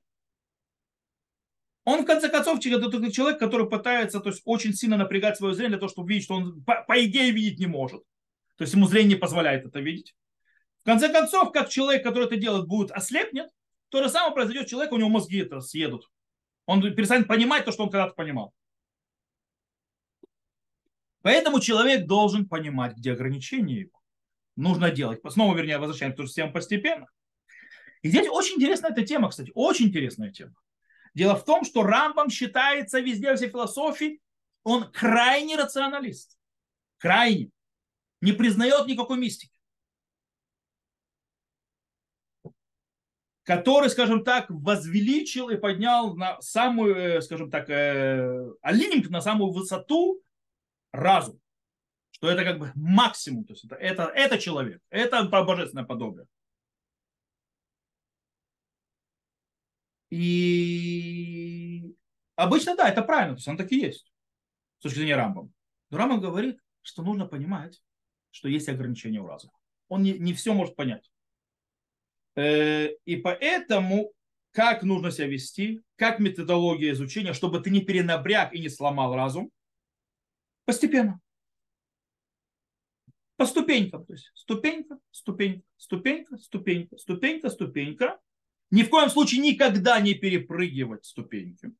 [1.85, 5.79] он, в конце концов, человек, который пытается то есть, очень сильно напрягать свое зрение для
[5.79, 8.01] того, чтобы видеть, что он, по, по идее, видеть не может.
[8.57, 10.15] То есть ему зрение не позволяет это видеть.
[10.81, 13.49] В конце концов, как человек, который это делает, будет ослепнет,
[13.89, 16.09] то же самое произойдет человек, у него мозги это съедут.
[16.65, 18.51] Он перестанет понимать то, что он когда-то понимал.
[21.21, 24.01] Поэтому человек должен понимать, где ограничения его.
[24.55, 25.19] Нужно делать.
[25.29, 27.07] Снова, вернее, возвращаемся к теме постепенно.
[28.01, 30.55] И здесь очень интересная эта тема, кстати, очень интересная тема.
[31.15, 34.21] Дело в том, что Рамбам считается везде во всей философии,
[34.63, 36.37] он крайний рационалист.
[36.97, 37.51] Крайний.
[38.19, 39.53] Не признает никакой мистики.
[43.43, 49.51] Который, скажем так, возвеличил и поднял на самую, э, скажем так, э, алининг, на самую
[49.51, 50.21] высоту
[50.91, 51.39] разум.
[52.11, 53.45] Что это как бы максимум.
[53.45, 54.81] То есть это, это, это человек.
[54.89, 56.25] Это божественное подобие.
[60.15, 61.93] И
[62.35, 64.13] обычно, да, это правильно, то есть он так и есть,
[64.79, 65.53] с точки зрения Рамбам.
[65.89, 67.83] Но Рамбам говорит, что нужно понимать,
[68.31, 69.51] что есть ограничения у разума.
[69.89, 71.11] Он не, не все может понять.
[72.35, 74.13] Э, и поэтому,
[74.51, 79.51] как нужно себя вести, как методология изучения, чтобы ты не перенабряг и не сломал разум,
[80.63, 81.19] постепенно.
[83.35, 84.05] По ступенькам.
[84.05, 88.19] То есть ступенька, ступенька, ступенька, ступенька, ступенька, ступенька.
[88.71, 91.71] Ни в коем случае никогда не перепрыгивать ступеньки.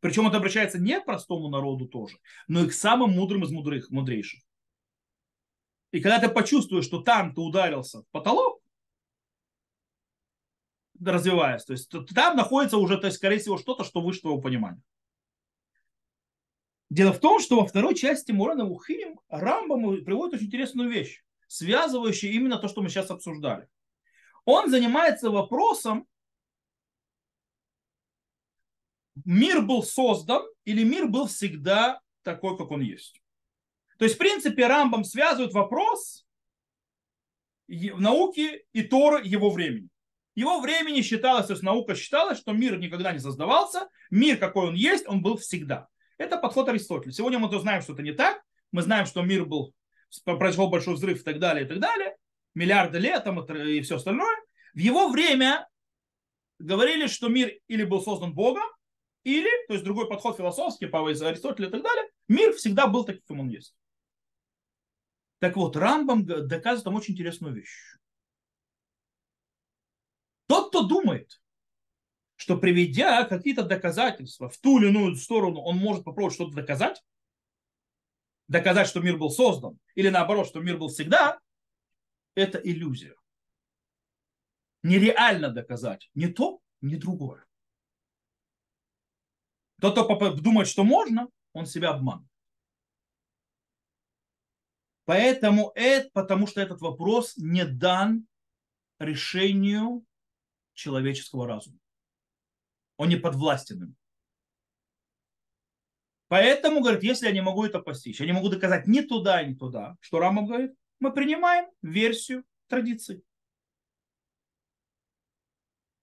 [0.00, 3.90] Причем это обращается не к простому народу тоже, но и к самым мудрым из мудрых,
[3.90, 4.42] мудрейших.
[5.92, 8.60] И когда ты почувствуешь, что там ты ударился в потолок,
[11.00, 14.82] развиваясь, то есть там находится уже, то есть, скорее всего, что-то, что выше твоего понимания.
[16.90, 22.32] Дело в том, что во второй части Мурана Ухим Рамбам приводит очень интересную вещь, связывающую
[22.32, 23.68] именно то, что мы сейчас обсуждали.
[24.44, 26.06] Он занимается вопросом,
[29.24, 33.22] мир был создан или мир был всегда такой, как он есть.
[33.98, 36.26] То есть, в принципе, Рамбам связывает вопрос
[37.68, 39.88] в науке и Торы его времени.
[40.34, 44.74] Его времени считалось, то есть наука считала, что мир никогда не создавался, мир, какой он
[44.74, 45.86] есть, он был всегда.
[46.18, 47.12] Это подход Аристотеля.
[47.12, 48.42] Сегодня мы знаем, что это не так.
[48.72, 49.72] Мы знаем, что мир был,
[50.24, 52.13] произошел большой взрыв и так далее, и так далее.
[52.54, 54.36] Миллиарды лет там, и все остальное.
[54.74, 55.68] В его время
[56.58, 58.64] говорили, что мир или был создан Богом,
[59.24, 63.22] или, то есть другой подход философский, по Аристотеля и так далее, мир всегда был таким,
[63.22, 63.74] каким он есть.
[65.40, 67.96] Так вот, Рамбам доказывает там очень интересную вещь.
[70.46, 71.40] Тот, кто думает,
[72.36, 77.02] что приведя какие-то доказательства в ту или иную сторону, он может попробовать что-то доказать,
[78.48, 81.38] доказать, что мир был создан, или наоборот, что мир был всегда,
[82.34, 83.16] это иллюзия.
[84.82, 87.46] Нереально доказать ни то, ни другое.
[89.80, 92.30] Тот, кто думает, что можно, он себя обманывает.
[95.04, 98.26] Поэтому это, потому что этот вопрос не дан
[98.98, 100.04] решению
[100.72, 101.78] человеческого разума.
[102.96, 103.96] Он не подвластен им.
[106.28, 109.54] Поэтому, говорит, если я не могу это постичь, я не могу доказать ни туда, ни
[109.54, 110.72] туда, что Рама говорит,
[111.04, 113.22] мы принимаем версию традиции.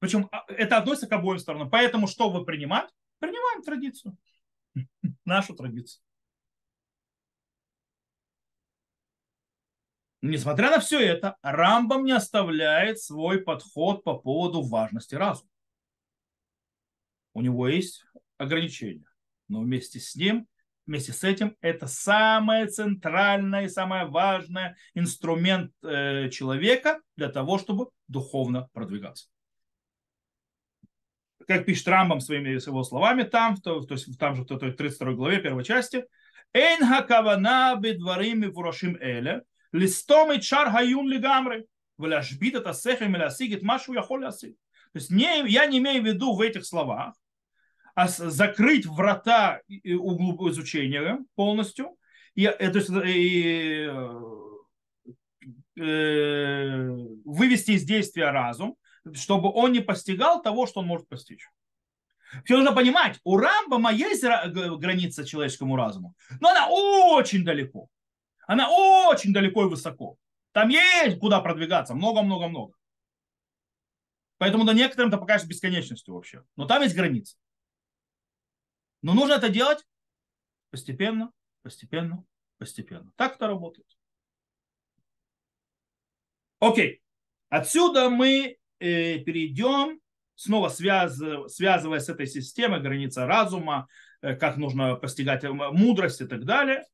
[0.00, 1.70] Причем а, это относится к обоим сторонам.
[1.70, 2.90] Поэтому что вы принимать?
[3.22, 4.16] Принимаем традицию.
[5.24, 6.02] Нашу традицию.
[10.22, 15.48] Несмотря на все это, Рамбам не оставляет свой подход по поводу важности разума.
[17.32, 18.04] У него есть
[18.38, 19.06] ограничения.
[19.46, 20.48] Но вместе с ним
[20.84, 27.90] вместе с этим это самое центральное и самое важное инструмент э, человека для того, чтобы
[28.08, 29.31] духовно продвигаться.
[31.46, 35.12] Как пишет Рамбам своими его словами там, то, то есть там же в той 32
[35.12, 36.04] главе первой части,
[36.52, 43.22] «Эйн хакавана бедварим и фурашим эле, листом и чар хаюн лигамры, вляшбит это сехем или
[43.22, 44.18] асигит машу я То
[44.94, 47.14] есть не, я не имею в виду в этих словах,
[48.06, 51.96] закрыть врата углуб изучения полностью,
[52.34, 53.90] и, э, то есть, и,
[55.78, 58.76] э, вывести из действия разум,
[59.14, 61.48] чтобы он не постигал того, что он может постичь.
[62.44, 67.88] Все нужно понимать, у Рамбама есть граница человеческому разуму, но она очень далеко.
[68.46, 70.16] Она очень далеко и высоко.
[70.52, 72.74] Там есть куда продвигаться, много-много-много.
[74.38, 76.44] Поэтому до некоторым это покажется бесконечностью вообще.
[76.56, 77.36] Но там есть граница.
[79.02, 79.86] Но нужно это делать
[80.70, 82.24] постепенно, постепенно,
[82.58, 83.12] постепенно.
[83.16, 83.86] Так это работает.
[86.58, 87.02] Окей.
[87.48, 90.00] Отсюда мы э, перейдем,
[90.34, 93.86] снова связ, связывая с этой системой, граница разума,
[94.20, 96.84] э, как нужно постигать мудрость и так далее.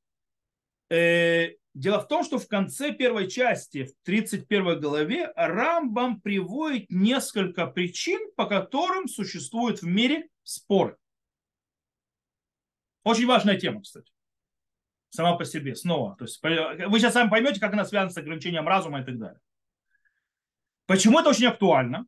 [0.90, 7.66] Э, дело в том, что в конце первой части, в 31 главе, Рамбам приводит несколько
[7.66, 10.96] причин, по которым существуют в мире споры.
[13.04, 14.12] Очень важная тема, кстати.
[15.10, 16.16] Сама по себе, снова.
[16.16, 19.40] То есть вы сейчас сами поймете, как она связана с ограничением разума и так далее.
[20.88, 22.06] Почему это очень актуально?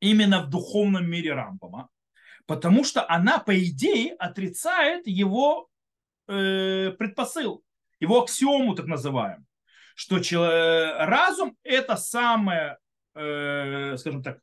[0.00, 1.88] Именно в духовном мире Рамбама.
[2.46, 5.70] Потому что она, по идее, отрицает его
[6.26, 7.64] э, предпосыл,
[8.00, 9.46] его аксиому, так называемую.
[9.94, 10.16] Что
[11.06, 12.78] разум– это самое
[13.14, 14.40] э, скажем так,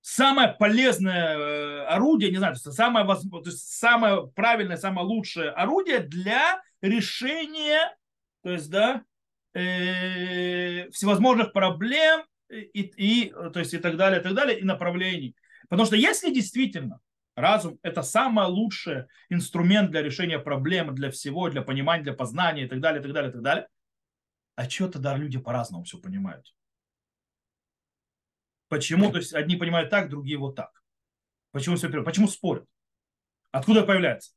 [0.00, 3.06] самое полезное э, орудие, не знаю, самое,
[3.50, 7.96] самое правильное, самое лучшее орудие для решения,
[8.44, 9.02] то есть, да,
[9.54, 15.34] э, всевозможных проблем и, и, то есть, и так далее, и так далее, и направлений.
[15.70, 17.00] Потому что если действительно
[17.36, 22.68] разум– это самый лучший инструмент для решения проблем, для всего, для понимания, для познания и
[22.68, 23.68] так далее, и так далее, и так далее,
[24.56, 26.54] а что тогда люди по-разному все понимают?
[28.68, 29.10] Почему?
[29.10, 30.82] То есть одни понимают так, другие вот так.
[31.50, 32.66] Почему все Почему спорят?
[33.52, 34.32] Откуда появляется?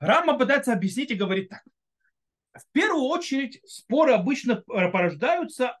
[0.00, 1.64] Рама пытается объяснить и говорит так.
[2.52, 5.78] В первую очередь споры обычно порождаются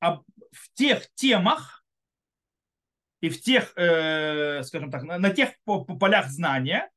[0.00, 1.84] в тех темах
[3.20, 6.90] и в тех, э, скажем так, на тех полях знания,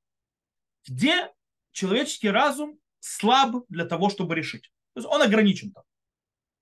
[0.88, 1.32] где
[1.72, 4.72] человеческий разум слаб для того, чтобы решить.
[4.94, 5.84] То есть он ограничен там.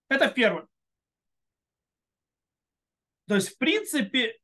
[0.08, 0.68] Это первое.
[3.28, 4.40] То есть, в принципе,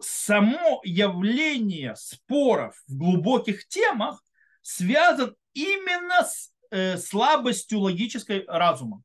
[0.00, 4.22] само явление споров в глубоких темах
[4.62, 9.02] связан именно с э, слабостью логической разума.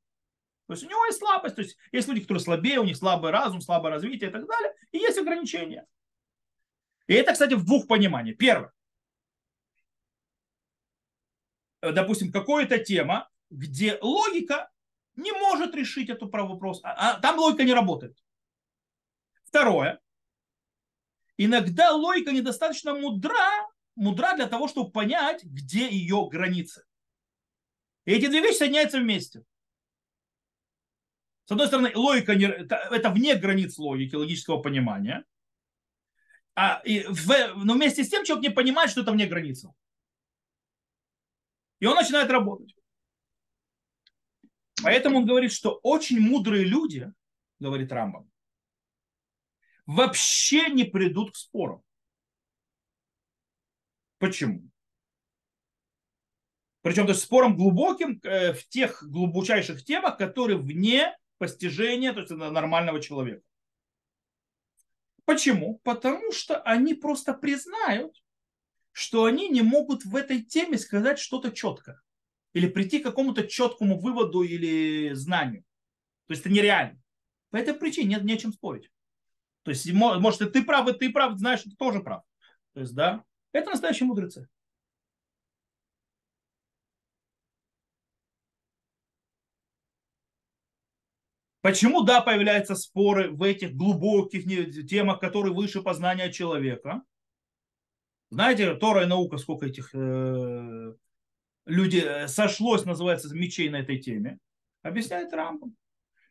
[0.68, 3.32] То есть у него есть слабость, то есть есть люди, которые слабее, у них слабый
[3.32, 5.86] разум, слабое развитие и так далее, и есть ограничения.
[7.08, 8.38] И это, кстати, в двух пониманиях.
[8.38, 8.72] Первое.
[11.82, 14.72] Допустим, какая-то тема, где логика
[15.15, 18.18] не может решить эту вопрос, а, а там логика не работает.
[19.44, 20.00] Второе.
[21.38, 26.86] Иногда логика недостаточно мудра, мудра для того, чтобы понять, где ее границы.
[28.06, 29.44] И эти две вещи соединяются вместе.
[31.46, 35.24] С одной стороны, логика не, это, вне границ логики, логического понимания.
[36.56, 39.70] А, и в, но вместе с тем человек не понимает, что это вне границы.
[41.80, 42.76] И он начинает работать.
[44.84, 47.12] Поэтому он говорит, что очень мудрые люди,
[47.60, 48.30] говорит Рамбам,
[49.86, 51.85] вообще не придут к спорам.
[54.26, 54.72] Почему?
[56.82, 62.32] Причем то есть спором глубоким э, в тех глубочайших темах, которые вне постижения то есть
[62.32, 63.44] нормального человека.
[65.26, 65.80] Почему?
[65.84, 68.20] Потому что они просто признают,
[68.94, 72.02] что они не могут в этой теме сказать что-то четко.
[72.54, 75.64] Или прийти к какому-то четкому выводу или знанию.
[76.26, 77.00] То есть это нереально.
[77.52, 78.90] По этой причине нет, не о чем спорить.
[79.62, 82.24] То есть, может, ты прав, и ты прав, знаешь, ты тоже прав.
[82.74, 83.24] То есть, да,
[83.56, 84.50] это настоящие мудрецы.
[91.62, 94.44] Почему, да, появляются споры в этих глубоких
[94.89, 97.04] темах, которые выше познания человека?
[98.30, 100.94] Знаете, Тора и наука, сколько этих э,
[101.65, 104.38] людей э, сошлось, называется, мечей на этой теме.
[104.82, 105.78] Объясняет Рамбом.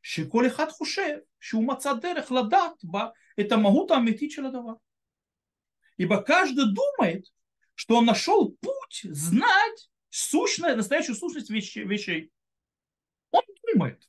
[0.02, 4.78] Шиколи хатхуше, шумацадерех ладатба, это могу там могут аметичеладова.
[5.96, 7.32] Ибо каждый думает,
[7.74, 12.30] что он нашел путь знать сущность, настоящую сущность вещей.
[13.30, 14.08] Он думает,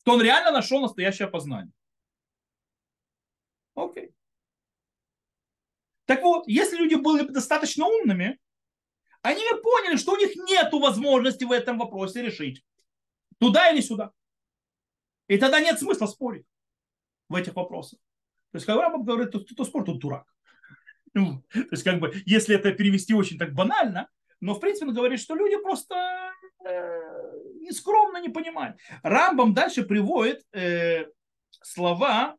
[0.00, 1.72] что он реально нашел настоящее познание.
[3.74, 4.14] Окей.
[6.06, 8.38] Так вот, если люди были достаточно умными,
[9.22, 12.64] они поняли, что у них нет возможности в этом вопросе решить.
[13.38, 14.12] Туда или сюда.
[15.26, 16.46] И тогда нет смысла спорить
[17.28, 18.00] в этих вопросах.
[18.52, 20.24] То есть, когда Рамбам говорит, то, то спор, тут дурак.
[21.14, 24.08] Ну, то есть, как бы, если это перевести очень так банально,
[24.40, 25.94] но, в принципе, он говорит, что люди просто
[26.64, 27.00] э,
[27.60, 28.76] нескромно не понимают.
[29.02, 31.06] Рамбам дальше приводит э,
[31.62, 32.36] слова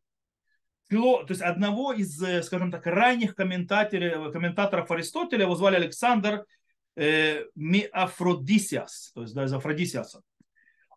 [0.90, 6.48] то есть одного из, э, скажем так, ранних комментаторов, комментаторов Аристотеля, его звали Александр
[6.96, 10.24] э, Миафродисиас, то есть да, из Афродисиаса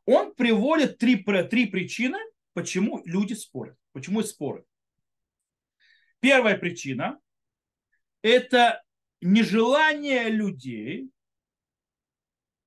[0.05, 2.18] он приводит три, три причины,
[2.55, 3.76] почему люди спорят.
[3.93, 4.64] Почему есть споры.
[6.23, 7.18] Первая причина–
[8.23, 8.81] это
[9.20, 11.11] нежелание людей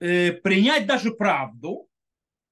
[0.01, 1.87] э, принять даже правду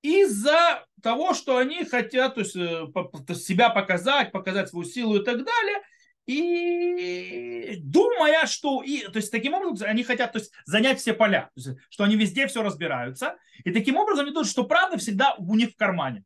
[0.01, 5.43] из-за того, что они хотят то есть, э, себя показать, показать свою силу и так
[5.43, 5.82] далее,
[6.26, 11.51] и думая, что и, то есть таким образом они хотят то есть, занять все поля,
[11.54, 15.36] то есть, что они везде все разбираются, и таким образом они думают, что правда всегда
[15.38, 16.24] у них в кармане.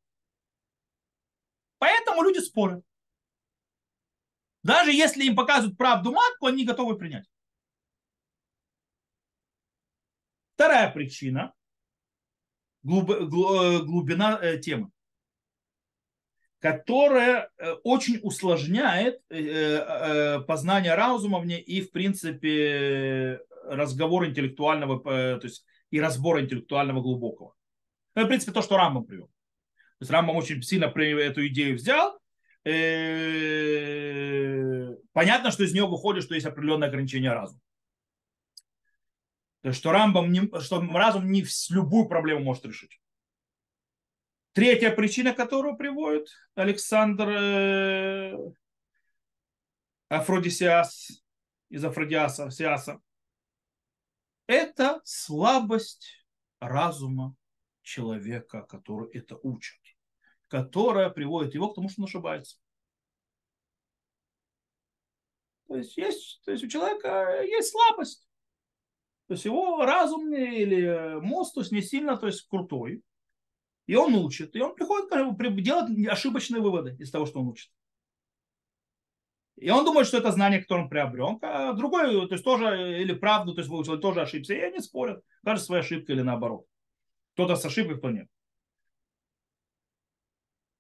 [1.80, 2.84] Поэтому люди спорят.
[4.64, 7.26] Даже если им показывают правду матку, они готовы принять.
[10.56, 11.54] Вторая причина
[12.84, 14.92] э, глубина э, темы
[16.60, 19.22] которая э, очень усложняет
[20.48, 27.54] познание разума мне и, в принципе, разговора интеллектуального, то есть и разбора интеллектуального глубокого.
[28.16, 29.28] Ну, в принципе, то, что Рамбам привел.
[29.28, 32.20] То есть Рамбам очень сильно эту идею взял.
[35.14, 37.62] Понятно, что из нее выходит, что есть определенное ограничение разума.
[39.62, 43.00] То есть, что, Рамбам не, что разум не любую проблему может решить.
[44.54, 48.38] Третья причина, которую приводит Александр э,
[50.10, 51.24] Афродисиас
[51.70, 53.00] из Афродиаса, Сиаса,
[54.48, 56.26] это слабость
[56.60, 57.36] разума
[57.82, 59.80] человека, который это учит,
[60.48, 62.58] которая приводит его к тому, что он ошибается.
[65.68, 68.28] То есть, есть, то есть у человека есть слабость.
[69.28, 73.04] То есть его разум или мозг то есть не сильно то есть, крутой.
[73.86, 77.72] И он учит, и он приходит делать ошибочные выводы из того, что он учит.
[79.58, 81.40] И он думает, что это знание, которое он приобрел.
[81.42, 84.54] А другой, то есть тоже, или правду, то есть выучил, тоже ошибся.
[84.54, 86.66] И они спорят, даже своей ошибкой или наоборот.
[87.34, 88.28] Кто-то с ошибкой, кто нет.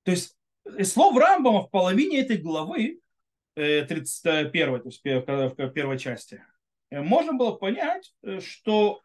[0.08, 0.38] То есть
[0.78, 3.01] из слов Рамбама в половине этой главы,
[3.55, 6.41] 31, э, то есть в первой части,
[6.91, 9.01] э, можно было понять, э, что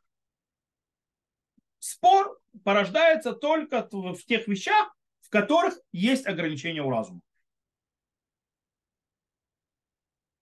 [1.80, 7.20] спор порождается только в тех вещах, в которых есть ограничения у разума.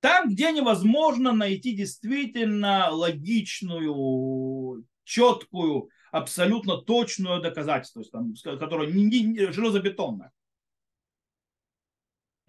[0.00, 10.32] Там, где невозможно найти действительно логичную, четкую, абсолютно точную доказательство, там, которое не, не, железобетонное.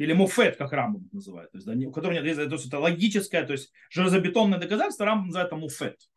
[0.02, 1.52] Или муфет, как Рамбам называют.
[1.52, 5.28] То есть, да, у которого нет, то есть это логическое, то есть железобетонное доказательство, Рамбам
[5.28, 6.10] называет это муфет.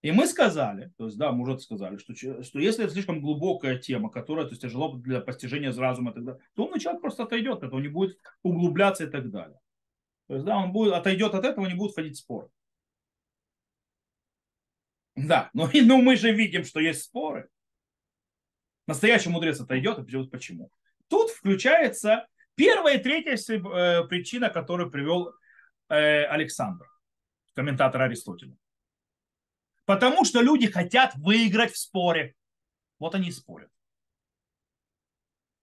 [0.00, 3.76] И мы сказали, то есть, да, мы уже сказали, что, что если это слишком глубокая
[3.76, 7.24] тема, которая то есть, тяжело для постижения разума и так далее, то умный человек просто
[7.24, 9.60] отойдет, это он не будет углубляться и так далее.
[10.28, 12.48] То есть, да, он будет, отойдет от этого, не будет входить в споры.
[15.14, 17.48] Да, но, но мы же видим, что есть споры.
[18.86, 20.70] Настоящий мудрец отойдет, и почему.
[21.08, 25.32] Тут включается первая и третья э, причина, которую привел
[25.88, 26.86] э, Александр,
[27.54, 28.56] комментатор Аристотеля.
[29.84, 32.34] Потому что люди хотят выиграть в споре.
[32.98, 33.70] Вот они и спорят.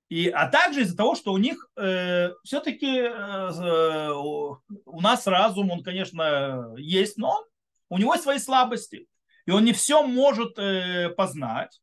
[0.09, 5.69] И, а также из-за того, что у них э, все-таки э, э, у нас разум,
[5.69, 7.45] он, конечно, есть, но
[7.89, 9.07] у него есть свои слабости.
[9.49, 11.81] И он не все может э, познать.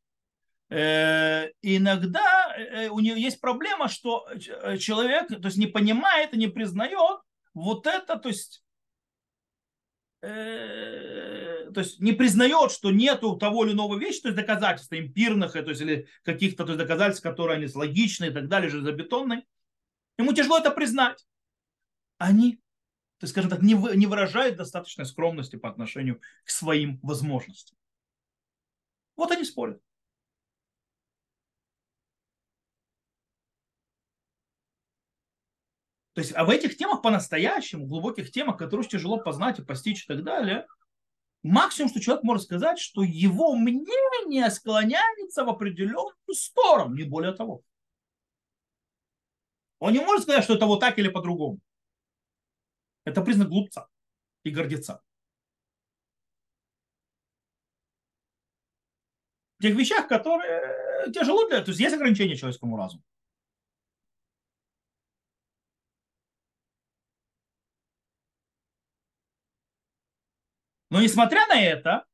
[0.69, 6.37] Э, иногда э, у него есть проблема, что э, человек то есть, не понимает и
[6.37, 7.19] не признает
[7.53, 8.63] вот это, то есть
[10.21, 15.53] Э, то есть не признает, что нету того или иного вещи, то есть доказательств импирных,
[15.53, 19.43] то есть или каких-то то есть доказательств, которые они логичные и так далее, железобетонные,
[20.17, 21.27] ему тяжело это признать.
[22.17, 22.59] Они,
[23.19, 27.75] то есть, скажем так, не, не выражают достаточной скромности по отношению к своим возможностям.
[29.15, 29.81] Вот они спорят.
[36.13, 40.03] То есть, а в этих темах по-настоящему, глубоких темах, которые очень тяжело познать и постичь
[40.03, 40.65] и так далее,
[41.43, 47.61] максимум, что человек может сказать, что его мнение склоняется в определенную сторону, не более того.
[49.79, 51.59] Он не может сказать, что это вот так или по-другому.
[53.07, 53.87] Это признак глупца
[54.43, 55.01] и гордеца.
[59.59, 61.61] В тех вещах, которые тяжело для...
[61.61, 63.01] То есть есть ограничения человеческому разуму.
[70.89, 72.05] Но несмотря на это,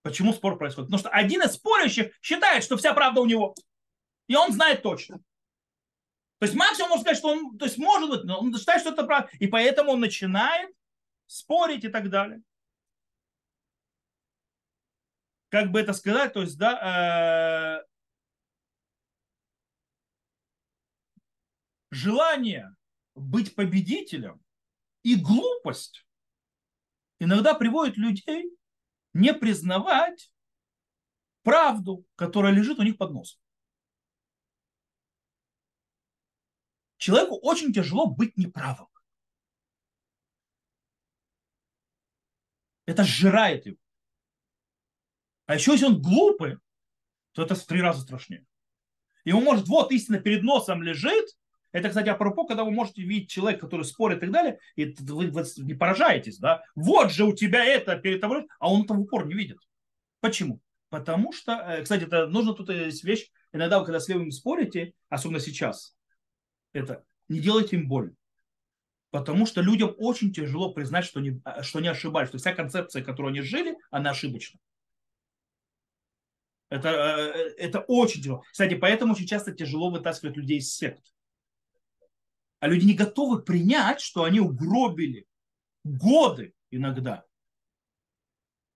[0.00, 0.88] почему спор происходит?
[0.88, 3.54] Потому что один из спорящих считает, что вся правда у него.
[4.28, 5.22] И он знает точно.
[6.38, 8.90] То есть максимум можно сказать, что он, то есть может быть, но он считает, что
[8.90, 9.28] это правда.
[9.40, 10.72] И поэтому он начинает
[11.26, 12.42] спорить и так далее.
[15.48, 17.86] Как бы это сказать, то есть, да, э,
[21.90, 22.76] желание
[23.14, 24.40] быть победителем
[25.02, 26.06] и глупость
[27.18, 28.52] иногда приводит людей
[29.12, 30.30] не признавать
[31.42, 33.40] правду, которая лежит у них под носом.
[37.08, 38.86] Человеку очень тяжело быть неправым.
[42.84, 43.78] Это сжирает его.
[45.46, 46.58] А еще если он глупый,
[47.32, 48.44] то это в три раза страшнее.
[49.24, 51.24] И он может, вот истина перед носом лежит,
[51.72, 55.30] это, кстати, апропо, когда вы можете видеть человека, который спорит и так далее, и вы,
[55.30, 56.62] вы не поражаетесь, да?
[56.74, 59.60] Вот же у тебя это перед тобой, а он это в упор не видит.
[60.20, 60.60] Почему?
[60.90, 64.92] Потому что, э, кстати, это нужно тут есть вещь, иногда вы когда с левым спорите,
[65.08, 65.97] особенно сейчас,
[66.78, 68.14] это не делайте им больно.
[69.10, 73.30] Потому что людям очень тяжело признать, что они, что они ошибались, что вся концепция, которую
[73.30, 74.60] они жили, она ошибочна.
[76.68, 78.44] Это, э, это очень тяжело.
[78.52, 81.14] Кстати, поэтому очень часто тяжело вытаскивать людей из сект.
[82.60, 85.26] А люди не готовы принять, что они угробили
[85.84, 87.24] годы иногда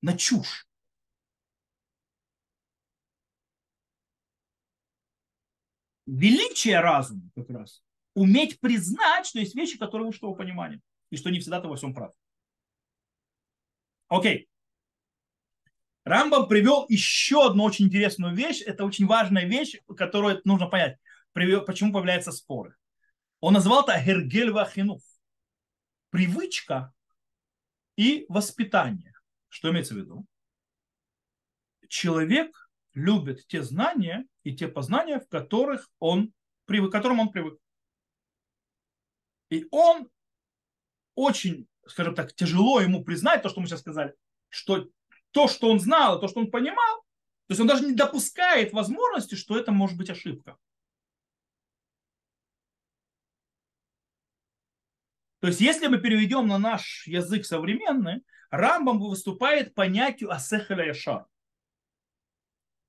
[0.01, 0.67] на чушь.
[6.07, 7.83] Величие разума как раз.
[8.15, 10.81] Уметь признать, что есть вещи, которые выше того понимания.
[11.11, 12.13] И что не всегда ты во всем прав.
[14.09, 14.49] Окей.
[16.05, 18.61] Рамбам привел еще одну очень интересную вещь.
[18.63, 20.99] Это очень важная вещь, которую нужно понять.
[21.33, 22.77] Почему появляются споры.
[23.41, 25.03] Он назвал это Гергель Вахинуф.
[26.11, 26.93] Привычка
[27.97, 29.15] и воспитание.
[29.49, 30.27] Что имеется в виду?
[31.89, 36.33] Человек любит те знания и те познания, в которых он
[36.67, 37.59] привык, к которым он привык.
[39.53, 40.09] И он
[41.15, 44.15] очень, скажем так, тяжело ему признать то, что мы сейчас сказали,
[44.49, 44.89] что
[45.31, 47.03] то, что он знал, то, что он понимал,
[47.47, 50.57] то есть он даже не допускает возможности, что это может быть ошибка.
[55.41, 61.27] То есть, если мы переведем на наш язык современный, Рамбам выступает понятию асехаля яшар.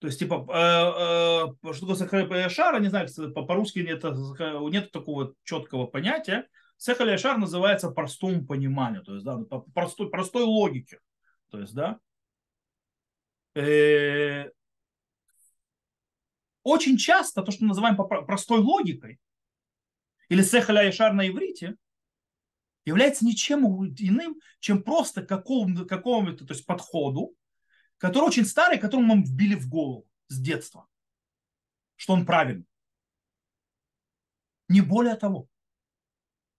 [0.04, 5.34] То есть, типа, э, э, что такое сехаля яшар, не знаю, по-русски нет, нет такого
[5.46, 6.50] четкого понятия.
[6.84, 11.00] Сехаля яшар называется простому пониманию, то есть, да, по простой, простой логике.
[11.50, 11.98] То есть, да,
[13.56, 14.50] э,
[16.62, 19.18] очень часто то, что мы называем простой логикой,
[20.28, 21.78] или сехаля яшар на иврите,
[22.84, 27.34] является ничем иным, чем просто какому-то, какому-то то есть подходу,
[27.98, 30.86] который очень старый, которому мы вбили в голову с детства,
[31.96, 32.68] что он правильный.
[34.68, 35.48] Не более того.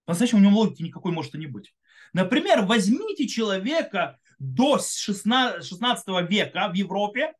[0.05, 1.73] По-настоящему у него логики никакой может и не быть.
[2.13, 7.33] Например, возьмите человека до 16, 16 века в Европе,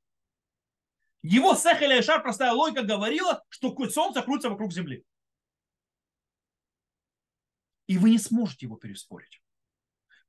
[1.22, 5.04] его Сехеля Шар, простая логика, говорила, что солнце крутится вокруг Земли
[7.88, 9.42] и вы не сможете его переспорить.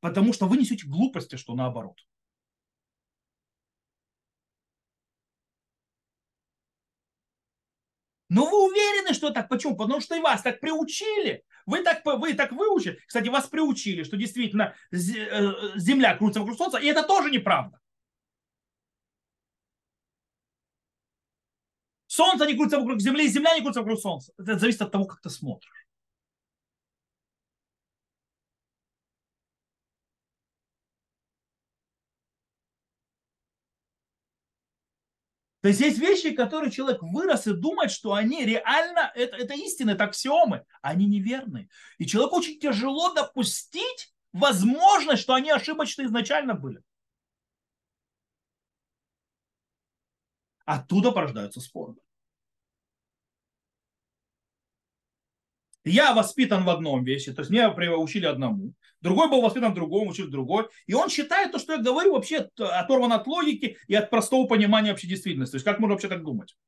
[0.00, 1.98] Потому что вы несете глупости, что наоборот.
[8.28, 9.48] Но вы уверены, что так?
[9.48, 9.76] Почему?
[9.76, 11.44] Потому что и вас так приучили.
[11.64, 12.98] Вы так, вы так выучили.
[13.06, 14.96] Кстати, вас приучили, что действительно э,
[15.76, 17.80] Земля крутится вокруг Солнца, и это тоже неправда.
[22.06, 24.32] Солнце не крутится вокруг Земли, Земля не крутится вокруг Солнца.
[24.38, 25.85] Это зависит от того, как ты смотришь.
[35.66, 39.90] То есть есть вещи, которые человек вырос и думает, что они реально, это, это истины,
[39.90, 40.64] это аксиомы.
[40.80, 41.68] Они неверны.
[41.98, 46.84] И человеку очень тяжело допустить возможность, что они ошибочны изначально были.
[50.66, 51.96] Оттуда порождаются споры.
[55.88, 60.08] Я воспитан в одном вещи, то есть меня учили одному, другой был воспитан в другом,
[60.08, 60.68] учил другой.
[60.86, 64.90] И он считает то, что я говорю, вообще оторвано от логики и от простого понимания
[64.90, 65.52] вообще действительности.
[65.52, 66.58] То есть как можно вообще так думать?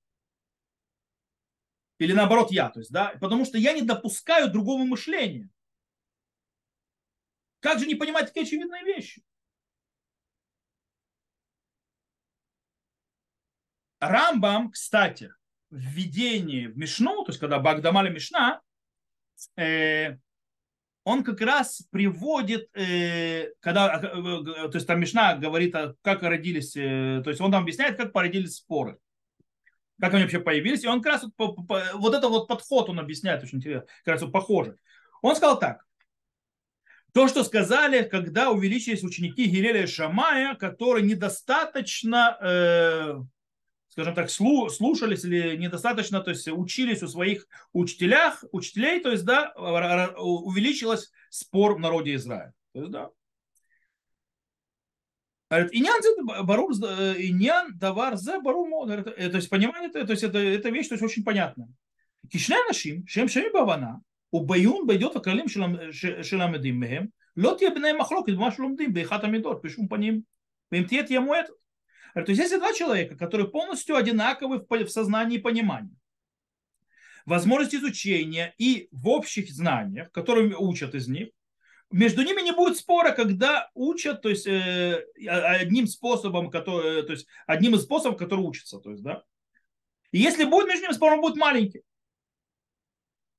[1.98, 5.50] Или наоборот я, то есть, да, потому что я не допускаю другого мышления.
[7.58, 9.24] Как же не понимать такие очевидные вещи?
[13.98, 15.34] Рамбам, кстати,
[15.70, 18.62] в введении в Мишну, то есть когда Багдамали Мишна,
[19.56, 20.16] э,
[21.04, 27.24] он как раз приводит, э, когда, э, то есть там Мишна говорит, как родились, то
[27.26, 28.98] есть он там объясняет, как породились споры,
[30.00, 33.58] как они вообще появились, и он как раз вот это вот подход он объясняет очень
[33.58, 34.76] интересно, как раз вот похоже.
[35.22, 35.84] Он сказал так,
[37.12, 43.26] то, что сказали, когда увеличились ученики Гиреля и Шамая, которые недостаточно
[43.88, 49.52] скажем так, слушались или недостаточно, то есть учились у своих учителях, учителей, то есть, да,
[50.16, 52.52] увеличилось спор в народе Израиля.
[52.72, 53.10] То есть, да.
[55.50, 59.04] Говорит, иньян барур, э, иньян давар за барур мод.
[59.04, 61.68] То есть, понимаете то есть, это, это вещь, то есть, очень понятная.
[62.30, 68.58] Кишне нашим, шем шеми бавана, у баюн бейдет акалим шеламедим мехем, лот ебне махлокет, маш
[68.58, 70.24] ломдим, бейхат амидот, пишум по ним.
[70.70, 71.50] Им тет ямуэт,
[72.14, 75.96] то есть если два человека, которые полностью одинаковы в сознании и понимании,
[77.26, 81.28] возможность изучения и в общих знаниях, которые учат из них,
[81.90, 87.26] между ними не будет спора, когда учат, то есть э, одним способом, который, то есть
[87.46, 89.22] одним из способов, который учится, то есть, да.
[90.10, 91.82] И если будет между ними спор, он будет маленький.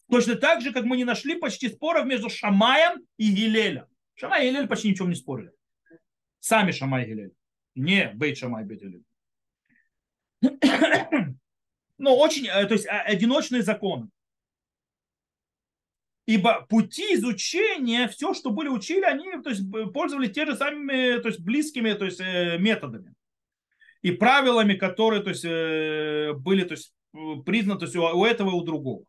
[0.09, 3.85] Точно так же, как мы не нашли почти споров между Шамаем и Гилелем.
[4.15, 5.51] Шамай и Гилель почти ничего не спорили.
[6.39, 7.33] Сами Шамай и Гилель.
[7.79, 8.83] Не Бейт Шамай, Бейт.
[11.97, 14.09] Но очень, э, то есть а, одиночные законы.
[16.25, 19.63] Ибо пути изучения, все, что были учили, они то есть,
[19.93, 23.15] пользовались те же самыми то есть, близкими то есть, э, методами
[24.01, 26.93] и правилами, которые то есть, э, были то есть,
[27.45, 29.05] признаны то есть, у этого и у другого.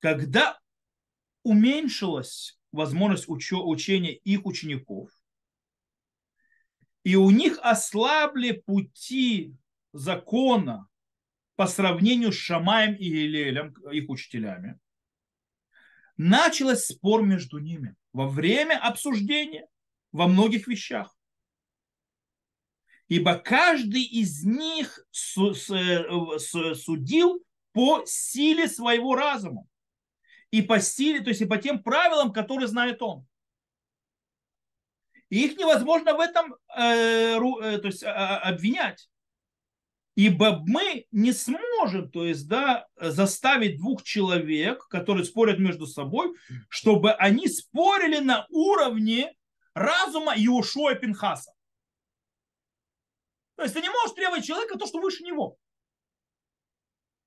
[0.00, 0.58] Когда
[1.42, 5.10] уменьшилась возможность учё, учения их учеников,
[7.06, 9.54] и у них ослабли пути
[9.92, 10.88] закона
[11.54, 14.80] по сравнению с Шамаем и Гилелем, их учителями,
[16.16, 19.68] начался спор между ними во время обсуждения
[20.10, 21.16] во многих вещах.
[23.06, 24.98] Ибо каждый из них
[26.72, 27.40] судил
[27.70, 29.68] по силе своего разума
[30.50, 33.28] и по силе, то есть и по тем правилам, которые знает он.
[35.28, 39.08] И их невозможно в этом э, э, то есть, а, а, обвинять.
[40.14, 46.34] Ибо мы не сможем, то есть, да, заставить двух человек, которые спорят между собой,
[46.68, 49.34] чтобы они спорили на уровне
[49.74, 51.52] разума Иошуа Пинхаса.
[53.56, 55.58] То есть ты не можешь требовать человека то, что выше него.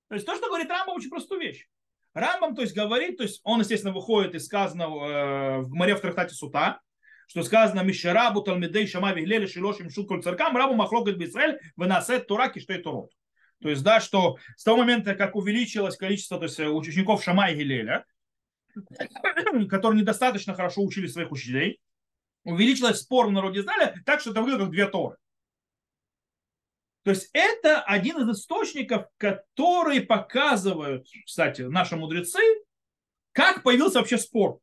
[0.08, 1.68] То есть то, что говорит Рамбам, очень простую вещь.
[2.12, 6.00] Рамбам, то есть, говорит, то есть он, естественно, выходит из сказанного э, в море в
[6.00, 6.80] трактате Сута,
[7.30, 12.72] что сказано Мишарабу Талмидей Шама Виглели Шилошим Шуткуль Царкам Рабу Махлокет Бисраэль Венасет Тураки, что
[12.72, 13.12] это род.
[13.62, 17.54] То есть, да, что с того момента, как увеличилось количество то есть, учеников Шама и
[17.54, 18.04] Гилеля,
[19.70, 21.80] которые недостаточно хорошо учили своих учителей,
[22.42, 25.16] увеличилось спор в народе Израиля так, что это выглядит как две Торы.
[27.04, 32.40] То есть это один из источников, которые показывают, кстати, наши мудрецы,
[33.30, 34.58] как появился вообще спор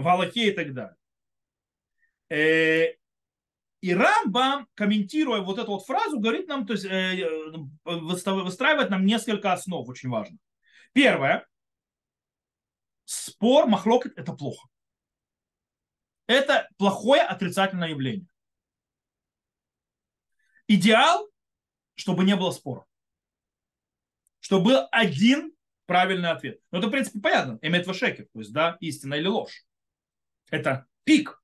[0.00, 0.96] в Аллахе и так далее.
[2.30, 2.94] Э,
[3.80, 7.26] и Рамбам, комментируя вот эту вот фразу, говорит нам, то есть э,
[7.84, 10.36] выстраивает нам несколько основ, очень важно.
[10.92, 11.46] Первое.
[13.04, 14.68] Спор, махлокет– это плохо.
[16.26, 18.28] Это плохое отрицательное явление.
[20.68, 21.28] Идеал,
[21.94, 22.86] чтобы не было спора.
[24.38, 25.52] Чтобы был один
[25.86, 26.60] правильный ответ.
[26.70, 27.58] Ну, это, в принципе, понятно.
[27.62, 29.64] Эмет шекер, то есть, да, истина или ложь.
[30.50, 31.42] Это пик.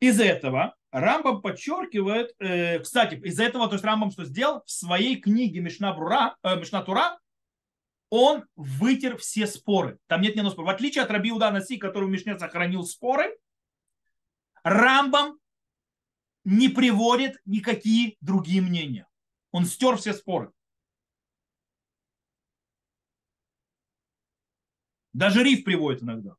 [0.00, 4.62] Из этого Рамбам подчеркивает, э, кстати, из этого, то есть Рамбам что сделал?
[4.64, 7.18] В своей книге Мишна, Брура, э, Мишна Тура
[8.08, 9.98] он вытер все споры.
[10.06, 10.66] Там нет ни одного спора.
[10.66, 13.36] В отличие от Раби Уда Наси, который в Мишне сохранил споры,
[14.62, 15.38] Рамбам
[16.44, 19.08] не приводит никакие другие мнения.
[19.50, 20.52] Он стер все споры.
[25.16, 26.36] Даже риф приводит иногда.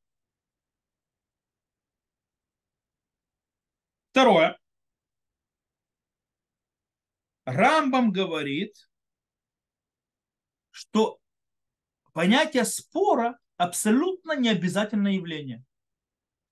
[4.12, 4.60] Второе.
[7.46, 8.88] Рамбам говорит,
[10.70, 11.18] что
[12.14, 15.66] понятие спора абсолютно не обязательное явление.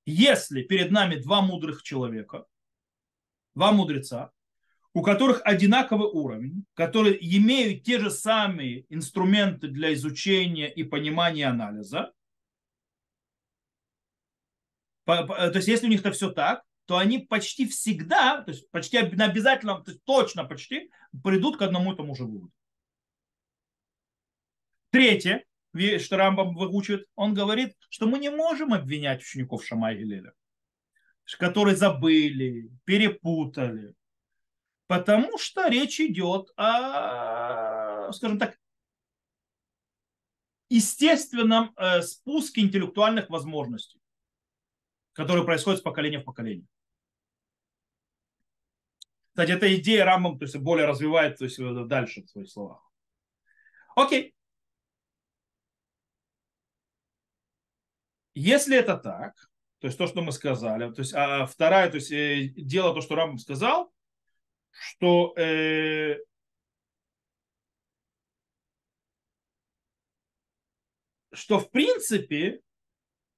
[0.08, 2.48] Если перед нами два мудрых человека,
[3.54, 4.32] два мудреца,
[4.96, 12.15] у которых одинаковый уровень, которые имеют те же самые инструменты для изучения и понимания анализа.
[15.06, 18.98] То есть, если у них это все так, то они почти всегда, то есть почти
[18.98, 20.92] обязательно, то есть точно почти
[21.24, 22.52] придут к одному и тому же выводу.
[24.92, 25.44] Третье,
[26.00, 30.34] что Рамбам выучит, он говорит, что мы не можем обвинять учеников Шамай и Леля,
[31.40, 33.96] которые забыли, перепутали,
[34.88, 38.58] Потому что речь идет о, скажем так,
[40.70, 44.00] естественном э, спуске интеллектуальных возможностей,
[45.16, 46.68] который происходит с поколения в поколение.
[49.30, 51.58] Кстати, эта идея Рамбам то есть, более развивает то есть,
[51.88, 52.82] дальше в своих словах.
[53.96, 54.36] Окей.
[58.34, 59.50] Если это так,
[59.80, 63.00] то есть то, что мы сказали, то есть а вторая, то есть э, дело то,
[63.00, 63.94] что Рамбам сказал,
[64.72, 66.18] что э,
[71.32, 72.62] что в принципе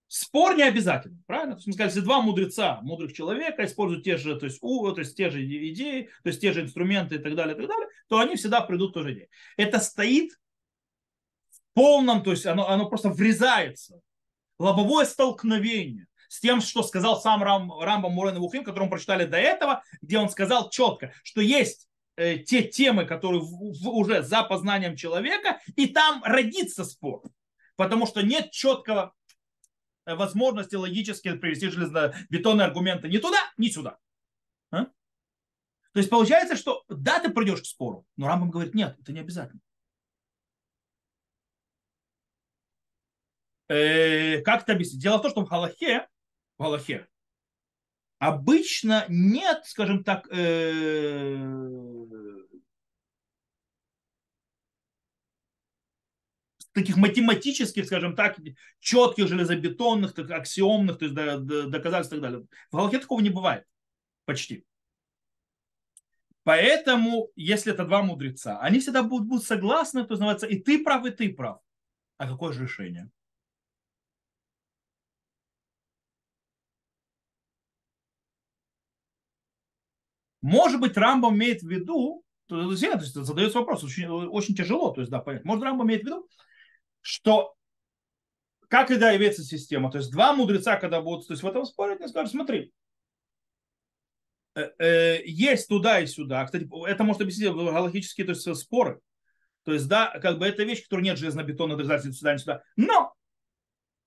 [0.07, 1.55] спор не обязательно, правильно?
[1.55, 5.15] То есть если два мудреца, мудрых человека используют те же, то есть, у, то есть
[5.15, 8.19] те же идеи, то есть те же инструменты и так далее, и так далее, то
[8.19, 9.29] они всегда придут к той же идее.
[9.57, 10.31] Это стоит
[11.49, 13.99] в полном, то есть оно, оно просто врезается.
[14.59, 19.37] Лобовое столкновение с тем, что сказал сам Рам, Рамбам Мурен Вухим, который мы прочитали до
[19.37, 24.43] этого, где он сказал четко, что есть э, те темы, которые в, в, уже за
[24.43, 27.23] познанием человека, и там родится спор.
[27.75, 29.13] Потому что нет четкого
[30.15, 33.97] возможности логически привести железобетонные аргументы ни туда, ни сюда.
[34.71, 34.85] А?
[34.85, 34.91] То
[35.99, 39.61] есть получается, что да, ты придешь к спору, но Рамбам говорит, нет, это не обязательно.
[43.69, 45.01] Э, как это объяснить?
[45.01, 46.07] Дело в том, что в Галахе,
[46.57, 47.07] в Галахе
[48.19, 51.35] обычно нет, скажем так, э,
[56.78, 58.38] таких математических, скажем так,
[58.80, 62.47] четких железобетонных, так, аксиомных, то есть доказательств и так далее.
[62.71, 63.65] В Галахе такого не бывает.
[64.25, 64.63] Почти.
[66.43, 71.05] Поэтому, если это два мудреца, они всегда будут, будут согласны, то называется и ты прав,
[71.05, 71.59] и ты прав.
[72.17, 73.09] А какое же решение?
[80.41, 85.11] Может быть, Рамбам имеет в виду, то, есть, задается вопрос, очень, очень тяжело, то есть,
[85.11, 85.43] да, понять.
[85.43, 86.30] Может, Рамбам имеет в виду,
[87.07, 87.55] что
[88.67, 89.89] как и является система.
[89.89, 92.73] То есть два мудреца, когда будут то есть, в этом спорить, они скажут, смотри,
[94.55, 96.43] э, э, есть туда и сюда.
[96.43, 98.99] Кстати, это может объяснить галактические то есть, споры.
[99.63, 102.63] То есть, да, как бы это вещь, которая нет железно-бетонных доказательств сюда и сюда.
[102.75, 103.13] Но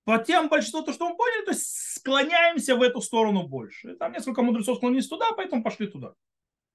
[0.05, 3.95] по тем большинству, то, что мы поняли, то есть склоняемся в эту сторону больше.
[3.97, 6.13] Там несколько мудрецов склонились туда, поэтому пошли туда.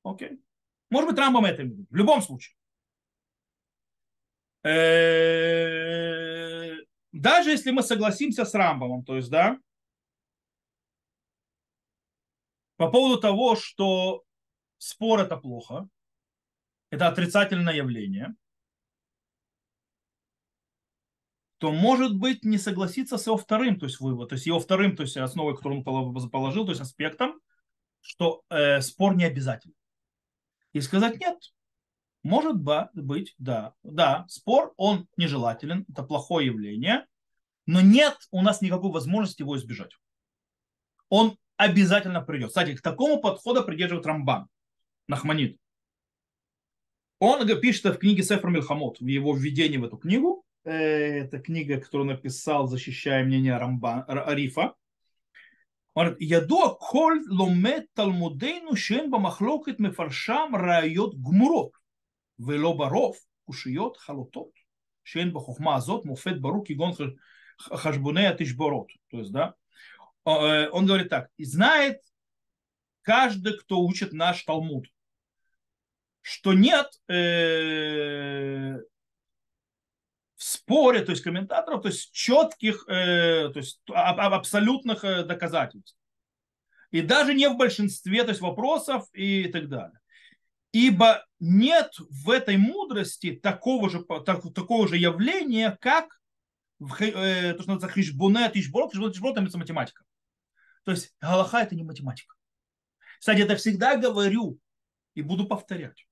[0.03, 0.39] Окей.
[0.89, 1.87] Может быть, Рамбам это имеет.
[1.89, 2.55] В любом случае.
[4.65, 4.71] Э,
[7.11, 9.59] даже если мы согласимся с Рамбамом, то есть, да,
[12.77, 14.23] по поводу того, что
[14.79, 15.87] спор это плохо,
[16.89, 18.33] это отрицательное явление,
[21.59, 24.95] то может быть не согласиться с его вторым, то есть вывод, то есть его вторым,
[24.95, 27.39] то есть основой, которую он положил, то есть аспектом,
[28.01, 29.75] что э, спор не обязательно.
[30.73, 31.37] И сказать нет,
[32.25, 32.59] может
[32.95, 33.75] быть, да.
[33.83, 37.05] Да, спор, он нежелателен, это плохое явление,
[37.67, 39.91] но нет у нас никакой возможности его избежать.
[41.09, 42.47] Он обязательно придет.
[42.47, 44.47] Кстати, к такому подходу придерживает Рамбан,
[45.07, 45.59] Нахманид.
[47.19, 50.43] Он пишет в книге Сефер Мельхамот, в его введении в эту книгу.
[50.63, 54.73] Э, это книга, которую написал, защищая мнение Рамбан, Арифа.
[55.93, 61.73] Он говорит, «Ядуа коль ломет талмудейну шен бамахлокет мефаршам райот гмурот».
[62.38, 64.50] ולא ברוב קושיות חלוטות,
[65.04, 66.92] שאין בחוכמה הזאת מופת ברור כגון
[67.60, 68.88] חשבוני התשבורות.
[69.10, 69.54] То есть, да,
[70.24, 71.98] он говорит так, знает
[73.02, 74.86] каждый, кто учит наш Талмуд,
[76.22, 78.76] что нет э,
[80.36, 85.96] в споре, то есть комментаторов, то есть четких, э, то есть абсолютных э, доказательств.
[86.90, 89.98] И даже не в большинстве то есть вопросов и так далее.
[90.75, 96.19] Ибо нет в этой мудрости такого же, так, такого же явления, как
[96.79, 100.03] в, э, то, что называется хишбуне, тишборот, тишборот, тишборот, это математика.
[100.83, 102.35] То есть Галаха это не математика.
[103.19, 104.59] Кстати, это всегда говорю
[105.13, 106.05] и буду повторять.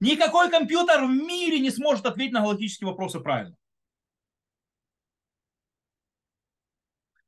[0.00, 3.54] Никакой компьютер в мире не сможет ответить на галактические вопросы правильно.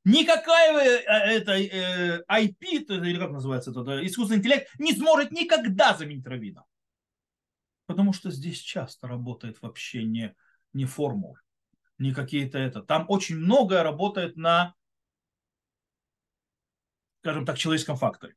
[0.05, 6.27] Никакая э, это, э, IP, или как называется это, искусственный интеллект, не сможет никогда заменить
[6.27, 6.63] Равина.
[7.87, 10.35] Потому что здесь часто работает вообще не,
[10.73, 11.39] не формулы,
[11.97, 12.83] не какие-то это.
[12.83, 14.75] Там очень многое работает на,
[17.21, 18.35] скажем так, человеческом факторе.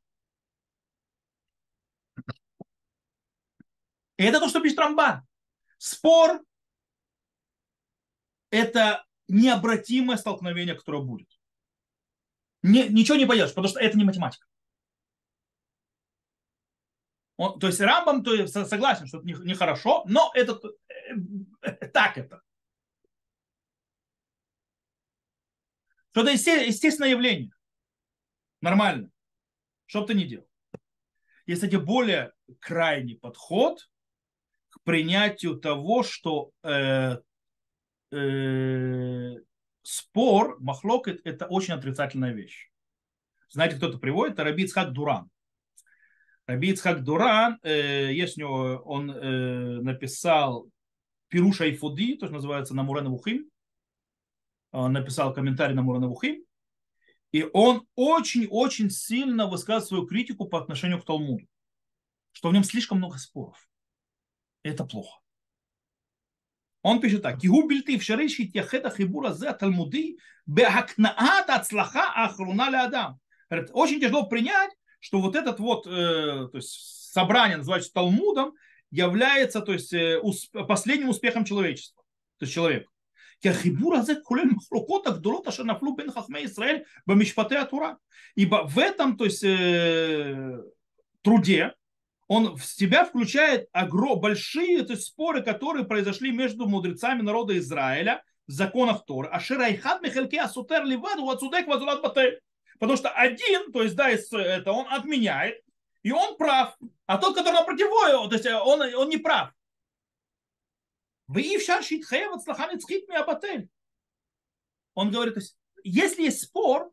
[4.17, 5.21] И это то, что пишет Рамбан.
[5.77, 6.41] Спор–
[8.49, 11.38] это необратимое столкновение, которое будет.
[12.61, 14.45] Не, ничего не поделаешь, потому что это не математика.
[17.37, 20.59] Он, то есть Рамбам то есть, согласен, что это нехорошо, не но это
[21.61, 22.41] э, так это.
[26.11, 27.51] Что это естественное явление.
[28.59, 29.09] Нормально.
[29.85, 30.49] Что бы ты ни делал.
[31.45, 33.89] Есть, кстати, более крайний подход,
[34.69, 37.19] к принятию того, что э,
[38.11, 39.35] э,
[39.89, 42.69] спор, махлокет, это очень отрицательная вещь.
[43.49, 44.33] Знаете, кто это приводит?
[44.33, 45.29] Это Раби Ицхак Дуран.
[46.45, 50.69] Раби Ицхак Дуран, э, есть у него, он э, написал
[51.29, 53.49] Пируша и Фуди, то, что называется Намурен Вухим.
[54.71, 56.43] Он написал комментарий на Мурен Вухим.
[57.31, 61.45] И он очень-очень сильно высказывает свою критику по отношению к Талмуду.
[62.31, 63.67] Что в нем слишком много споров
[64.61, 65.19] это плохо.
[66.81, 67.39] Он пишет так.
[67.39, 73.19] Кигу бельты в шарыши тяхета хибура зе талмуды беакнаат ацлаха ахруна ля адам.
[73.73, 78.53] Очень тяжело принять, что вот этот вот э, то есть собрание, называется Талмудом,
[78.91, 82.03] является то есть, э, усп последним успехом человечества,
[82.37, 82.89] то есть человека.
[88.35, 90.61] Ибо в этом то есть, э,
[91.21, 91.73] труде
[92.29, 98.23] он в себя включает огром, большие то есть, споры, которые произошли между мудрецами народа Израиля
[98.45, 99.29] в законах Торы.
[99.29, 102.39] А Ширайхат Михальке Асутер Ливаду Вацудек Вазулат Батэ.
[102.79, 105.59] Потому что один, то есть, да, это он отменяет,
[106.03, 106.77] и он прав.
[107.07, 109.51] А тот, который напротив его, то есть он, он не прав.
[111.25, 111.57] Вы и
[114.93, 116.91] Он говорит, то есть, если есть спор,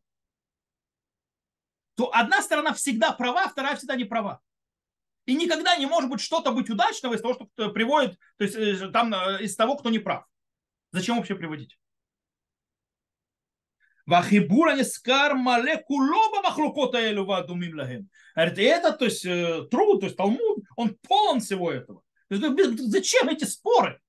[1.94, 4.40] то одна сторона всегда права, а вторая всегда не права.
[5.26, 8.88] И никогда не может быть что-то быть удачного из того, что приводит, то есть э,
[8.90, 10.24] там э, из того, кто не прав.
[10.92, 11.78] Зачем вообще приводить?
[14.06, 18.08] Вахибура не скармале кулоба махлукота вадумим лагем.
[18.36, 22.02] Это, то есть, э, труд, то есть Талмуд, он полон всего этого.
[22.30, 24.00] Ну, ну, зачем эти споры?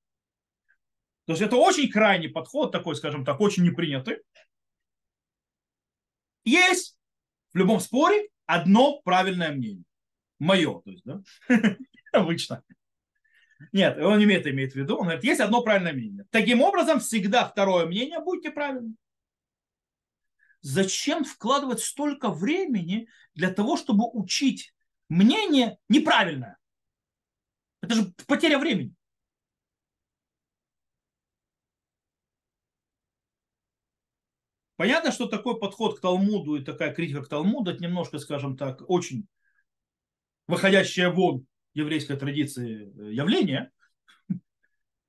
[1.25, 4.19] То есть это очень крайний подход такой, скажем так, очень непринятый.
[6.45, 6.97] Есть
[7.53, 9.83] в любом споре одно правильное мнение.
[10.39, 11.21] Мое, то есть, да?
[12.11, 12.63] Обычно.
[13.71, 14.97] Нет, он не имеет, имеет в виду.
[14.97, 16.25] Он говорит, есть одно правильное мнение.
[16.29, 18.97] Таким образом, всегда второе мнение будьте правильным
[20.67, 24.73] зачем вкладывать столько времени для того, чтобы учить
[25.09, 26.57] мнение неправильное?
[27.81, 28.93] Это же потеря времени.
[34.75, 38.87] Понятно, что такой подход к Талмуду и такая критика к Талмуду, это немножко, скажем так,
[38.89, 39.27] очень
[40.47, 43.71] выходящее вон еврейской традиции э, явление.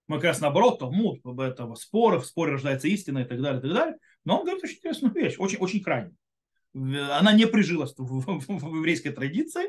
[0.07, 3.59] Мы как раз наоборот, Талмуд, об этого споры, в споре рождается истина и так далее,
[3.59, 3.99] и так далее.
[4.24, 6.14] Но он говорит очень интересную вещь, очень, очень крайне.
[6.74, 9.68] Она не прижилась в, в, в еврейской традиции.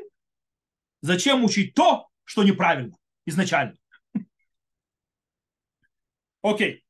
[1.02, 2.96] Зачем учить то, что неправильно
[3.26, 3.76] изначально?
[6.42, 6.84] Окей.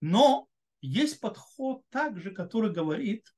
[0.00, 0.48] Но
[0.80, 3.32] есть подход также, который говорит,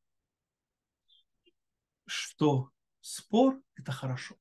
[2.06, 2.70] что
[3.00, 4.36] спор– это хорошо.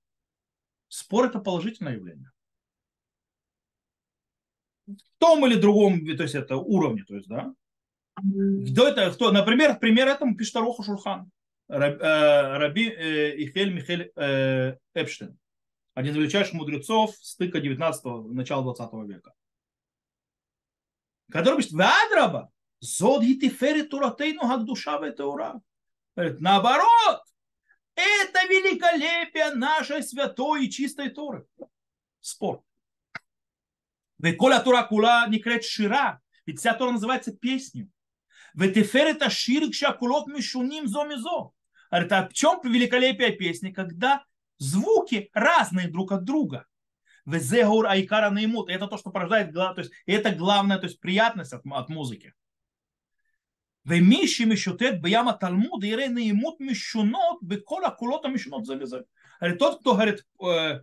[0.99, 2.29] Спор– это положительное явление.
[4.85, 7.53] В том или другом то есть это уровне, то есть, да.
[8.17, 11.31] Кто это, кто, например, пример этому пишет Аруха Шурхан,
[11.69, 15.37] э, Раби э, Ихель Михель э, Эпштейн,
[15.93, 19.33] один из величайших мудрецов стыка 19-го, начала 20 века,
[21.31, 25.61] который пишет, Вадраба, зод гитифери туратейну гагдуша ветеура.
[26.15, 27.21] Наоборот,
[27.99, 31.45] это великолепие нашей святой и чистой Торы.
[32.21, 32.63] Спор.
[34.17, 36.21] Веколя Тура Кула Никрет Шира.
[36.45, 37.89] Ведь вся Тора называется песней.
[38.53, 41.51] Ветеферет Ашир Кшакулот Мишуним Зомизо.
[41.91, 43.71] Это в чем великолепие песни?
[43.71, 44.23] Когда
[44.57, 46.65] звуки разные друг от друга.
[47.25, 48.69] Везегур Айкара Наимут.
[48.69, 52.33] Это то, что порождает, то есть это главная то есть приятность от, от музыки.
[53.86, 58.98] ומי שמשוטט בים התלמוד יראה נעימות משונות בכל הקולות המשונות זה לזה.
[59.40, 60.80] הרי тот, кто говорит, э,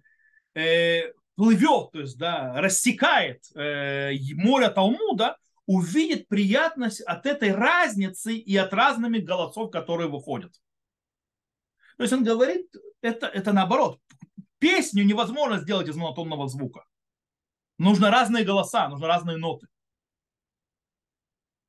[0.55, 8.55] э, плывет, то есть да, рассекает э, море Талмуда, увидит приятность от этой разницы и
[8.57, 10.53] от разными голосов, которые выходят.
[11.97, 12.67] То есть он говорит,
[13.01, 13.99] это, это наоборот.
[14.59, 16.85] Песню невозможно сделать из монотонного звука.
[17.77, 19.67] Нужно разные голоса, нужно разные ноты.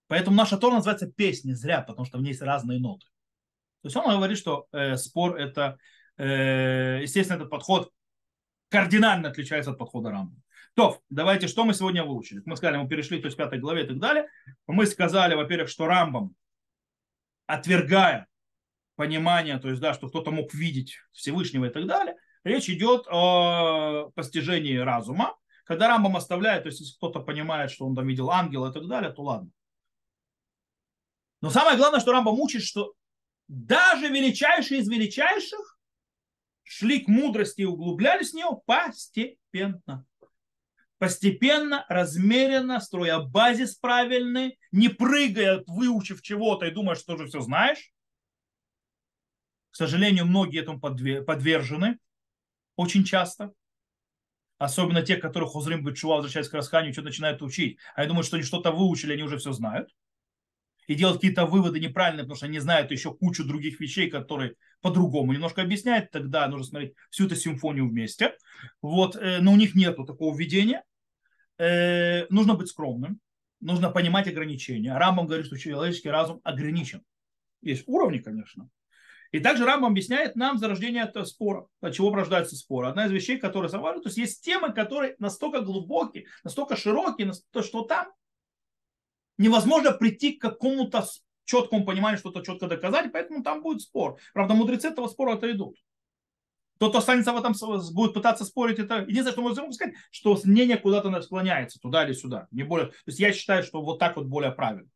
[0.08, 3.06] Поэтому наша Тора называется песня зря, потому что в ней есть разные ноты.
[3.82, 5.78] То есть он говорит, что э, спор это,
[6.18, 7.92] э, естественно, этот подход
[8.70, 10.42] кардинально отличается от подхода Рамбам.
[10.76, 12.42] То, давайте, что мы сегодня выучили?
[12.46, 14.28] Мы сказали, мы перешли то есть, к пятой главе и так далее.
[14.68, 16.36] Мы сказали, во-первых, что Рамбам,
[17.46, 18.28] отвергая
[18.96, 24.12] понимание, то есть, да, что кто-то мог видеть Всевышнего и так далее, речь идет о
[24.16, 25.36] постижении разума.
[25.64, 28.88] Когда Рамбам оставляет, то есть, если кто-то понимает, что он там видел ангела и так
[28.88, 29.50] далее, то ладно.
[31.42, 32.94] Но самое главное, что Рамбам учит, что
[33.48, 35.80] даже величайший из величайших
[36.64, 40.06] шли к мудрости и углублялись в нее постепенно.
[40.98, 47.94] Постепенно, размеренно, строя базис правильный, не прыгая, выучив чего-то и думая, что уже все знаешь.
[49.70, 52.00] К сожалению, многие этому подвержены
[52.76, 53.54] очень часто.
[54.58, 57.78] Особенно те, которых Хозрим Бетшува, возвращаясь к Расханию, что начинают учить.
[57.94, 59.94] А я думаю, что они что-то выучили, они уже все знают
[60.88, 65.34] и делать какие-то выводы неправильные, потому что они знают еще кучу других вещей, которые по-другому
[65.34, 68.36] немножко объясняют, тогда нужно смотреть всю эту симфонию вместе.
[68.82, 70.84] Вот, э, но у них нет такого видения.
[71.58, 73.20] Э, нужно быть скромным,
[73.60, 74.98] нужно понимать ограничения.
[74.98, 77.04] Рамбам говорит, что человеческий разум ограничен.
[77.62, 78.70] Есть уровни, конечно.
[79.32, 82.86] И также Рамбам объясняет нам зарождение спора, от чего рождается спор.
[82.86, 87.82] Одна из вещей, которые заваривают, то есть есть темы, которые настолько глубокие, настолько широкие, что
[87.82, 88.08] там
[89.38, 91.06] невозможно прийти к какому-то
[91.46, 94.20] четкому пониманию, что-то четко доказать, поэтому там будет спор.
[94.34, 95.78] Правда, мудрецы этого спора отойдут.
[96.80, 97.54] Тот, кто останется в этом,
[97.94, 102.48] будет пытаться спорить, это единственное, что можно сказать, что мнение куда-то склоняется, туда или сюда.
[102.52, 104.88] Не более, то есть я считаю, что вот так вот более правильно.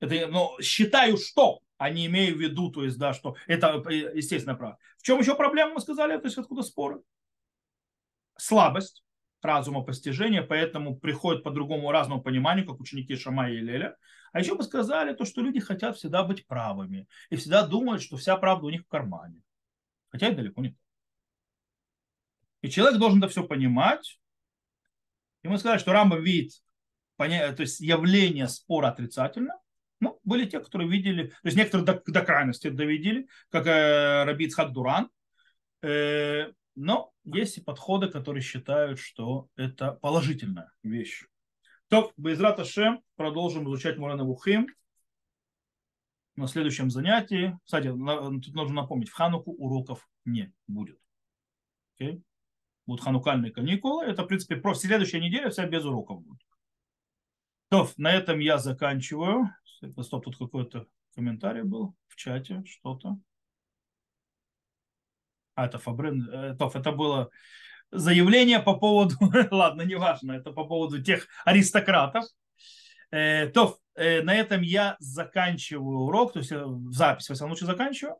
[0.00, 4.54] Это, но считаю, что, а не имею в виду, то есть, да, что это естественно
[4.54, 4.76] правда.
[4.98, 7.00] В чем еще проблема, мы сказали, то есть откуда споры?
[8.36, 9.02] Слабость
[9.42, 13.96] разума постижения, поэтому приходит по другому разному пониманию, как ученики Шамая и Леля.
[14.32, 18.16] А еще мы сказали то, что люди хотят всегда быть правыми и всегда думают, что
[18.16, 19.40] вся правда у них в кармане.
[20.08, 20.78] Хотя это далеко не так.
[22.62, 24.20] И человек должен это все понимать.
[25.42, 26.52] И мы сказали, что Рамба видит
[27.28, 29.54] то есть явление спора отрицательно.
[30.00, 34.46] Ну, были те, которые видели, то есть некоторые до, до крайности довидели, как э, Раби
[34.46, 35.10] Ицхак Дуран.
[35.82, 41.26] Э, но есть и подходы, которые считают, что это положительная вещь.
[41.88, 44.66] То, Безрат Ашем, продолжим изучать Мурана Вухим
[46.36, 47.58] на следующем занятии.
[47.66, 50.98] Кстати, тут нужно напомнить, в Хануку уроков не будет.
[52.00, 52.22] Okay?
[52.86, 54.06] Будут ханукальные каникулы.
[54.06, 56.40] Это, в принципе, просто следующая неделя вся без уроков будет.
[57.68, 59.50] То, на этом я заканчиваю.
[60.00, 63.18] Стоп, тут какой-то комментарий был в чате, что-то.
[65.54, 66.28] А, это Фабрин.
[66.30, 67.30] Э, Тоф, это было
[67.90, 69.16] заявление по поводу,
[69.50, 72.24] ладно, неважно, это по поводу тех аристократов.
[73.10, 76.52] Э, Тоф, э, на этом я заканчиваю урок, то есть
[76.90, 78.16] запись, всяком случае, заканчиваю.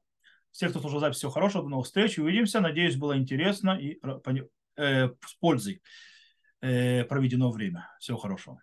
[0.50, 2.60] Всех, кто слушал запись, всего хорошего, до новых встреч, увидимся.
[2.60, 4.00] Надеюсь, было интересно и
[4.76, 5.80] э, с пользой
[6.60, 7.88] э, проведено время.
[8.00, 8.58] Всего хорошего.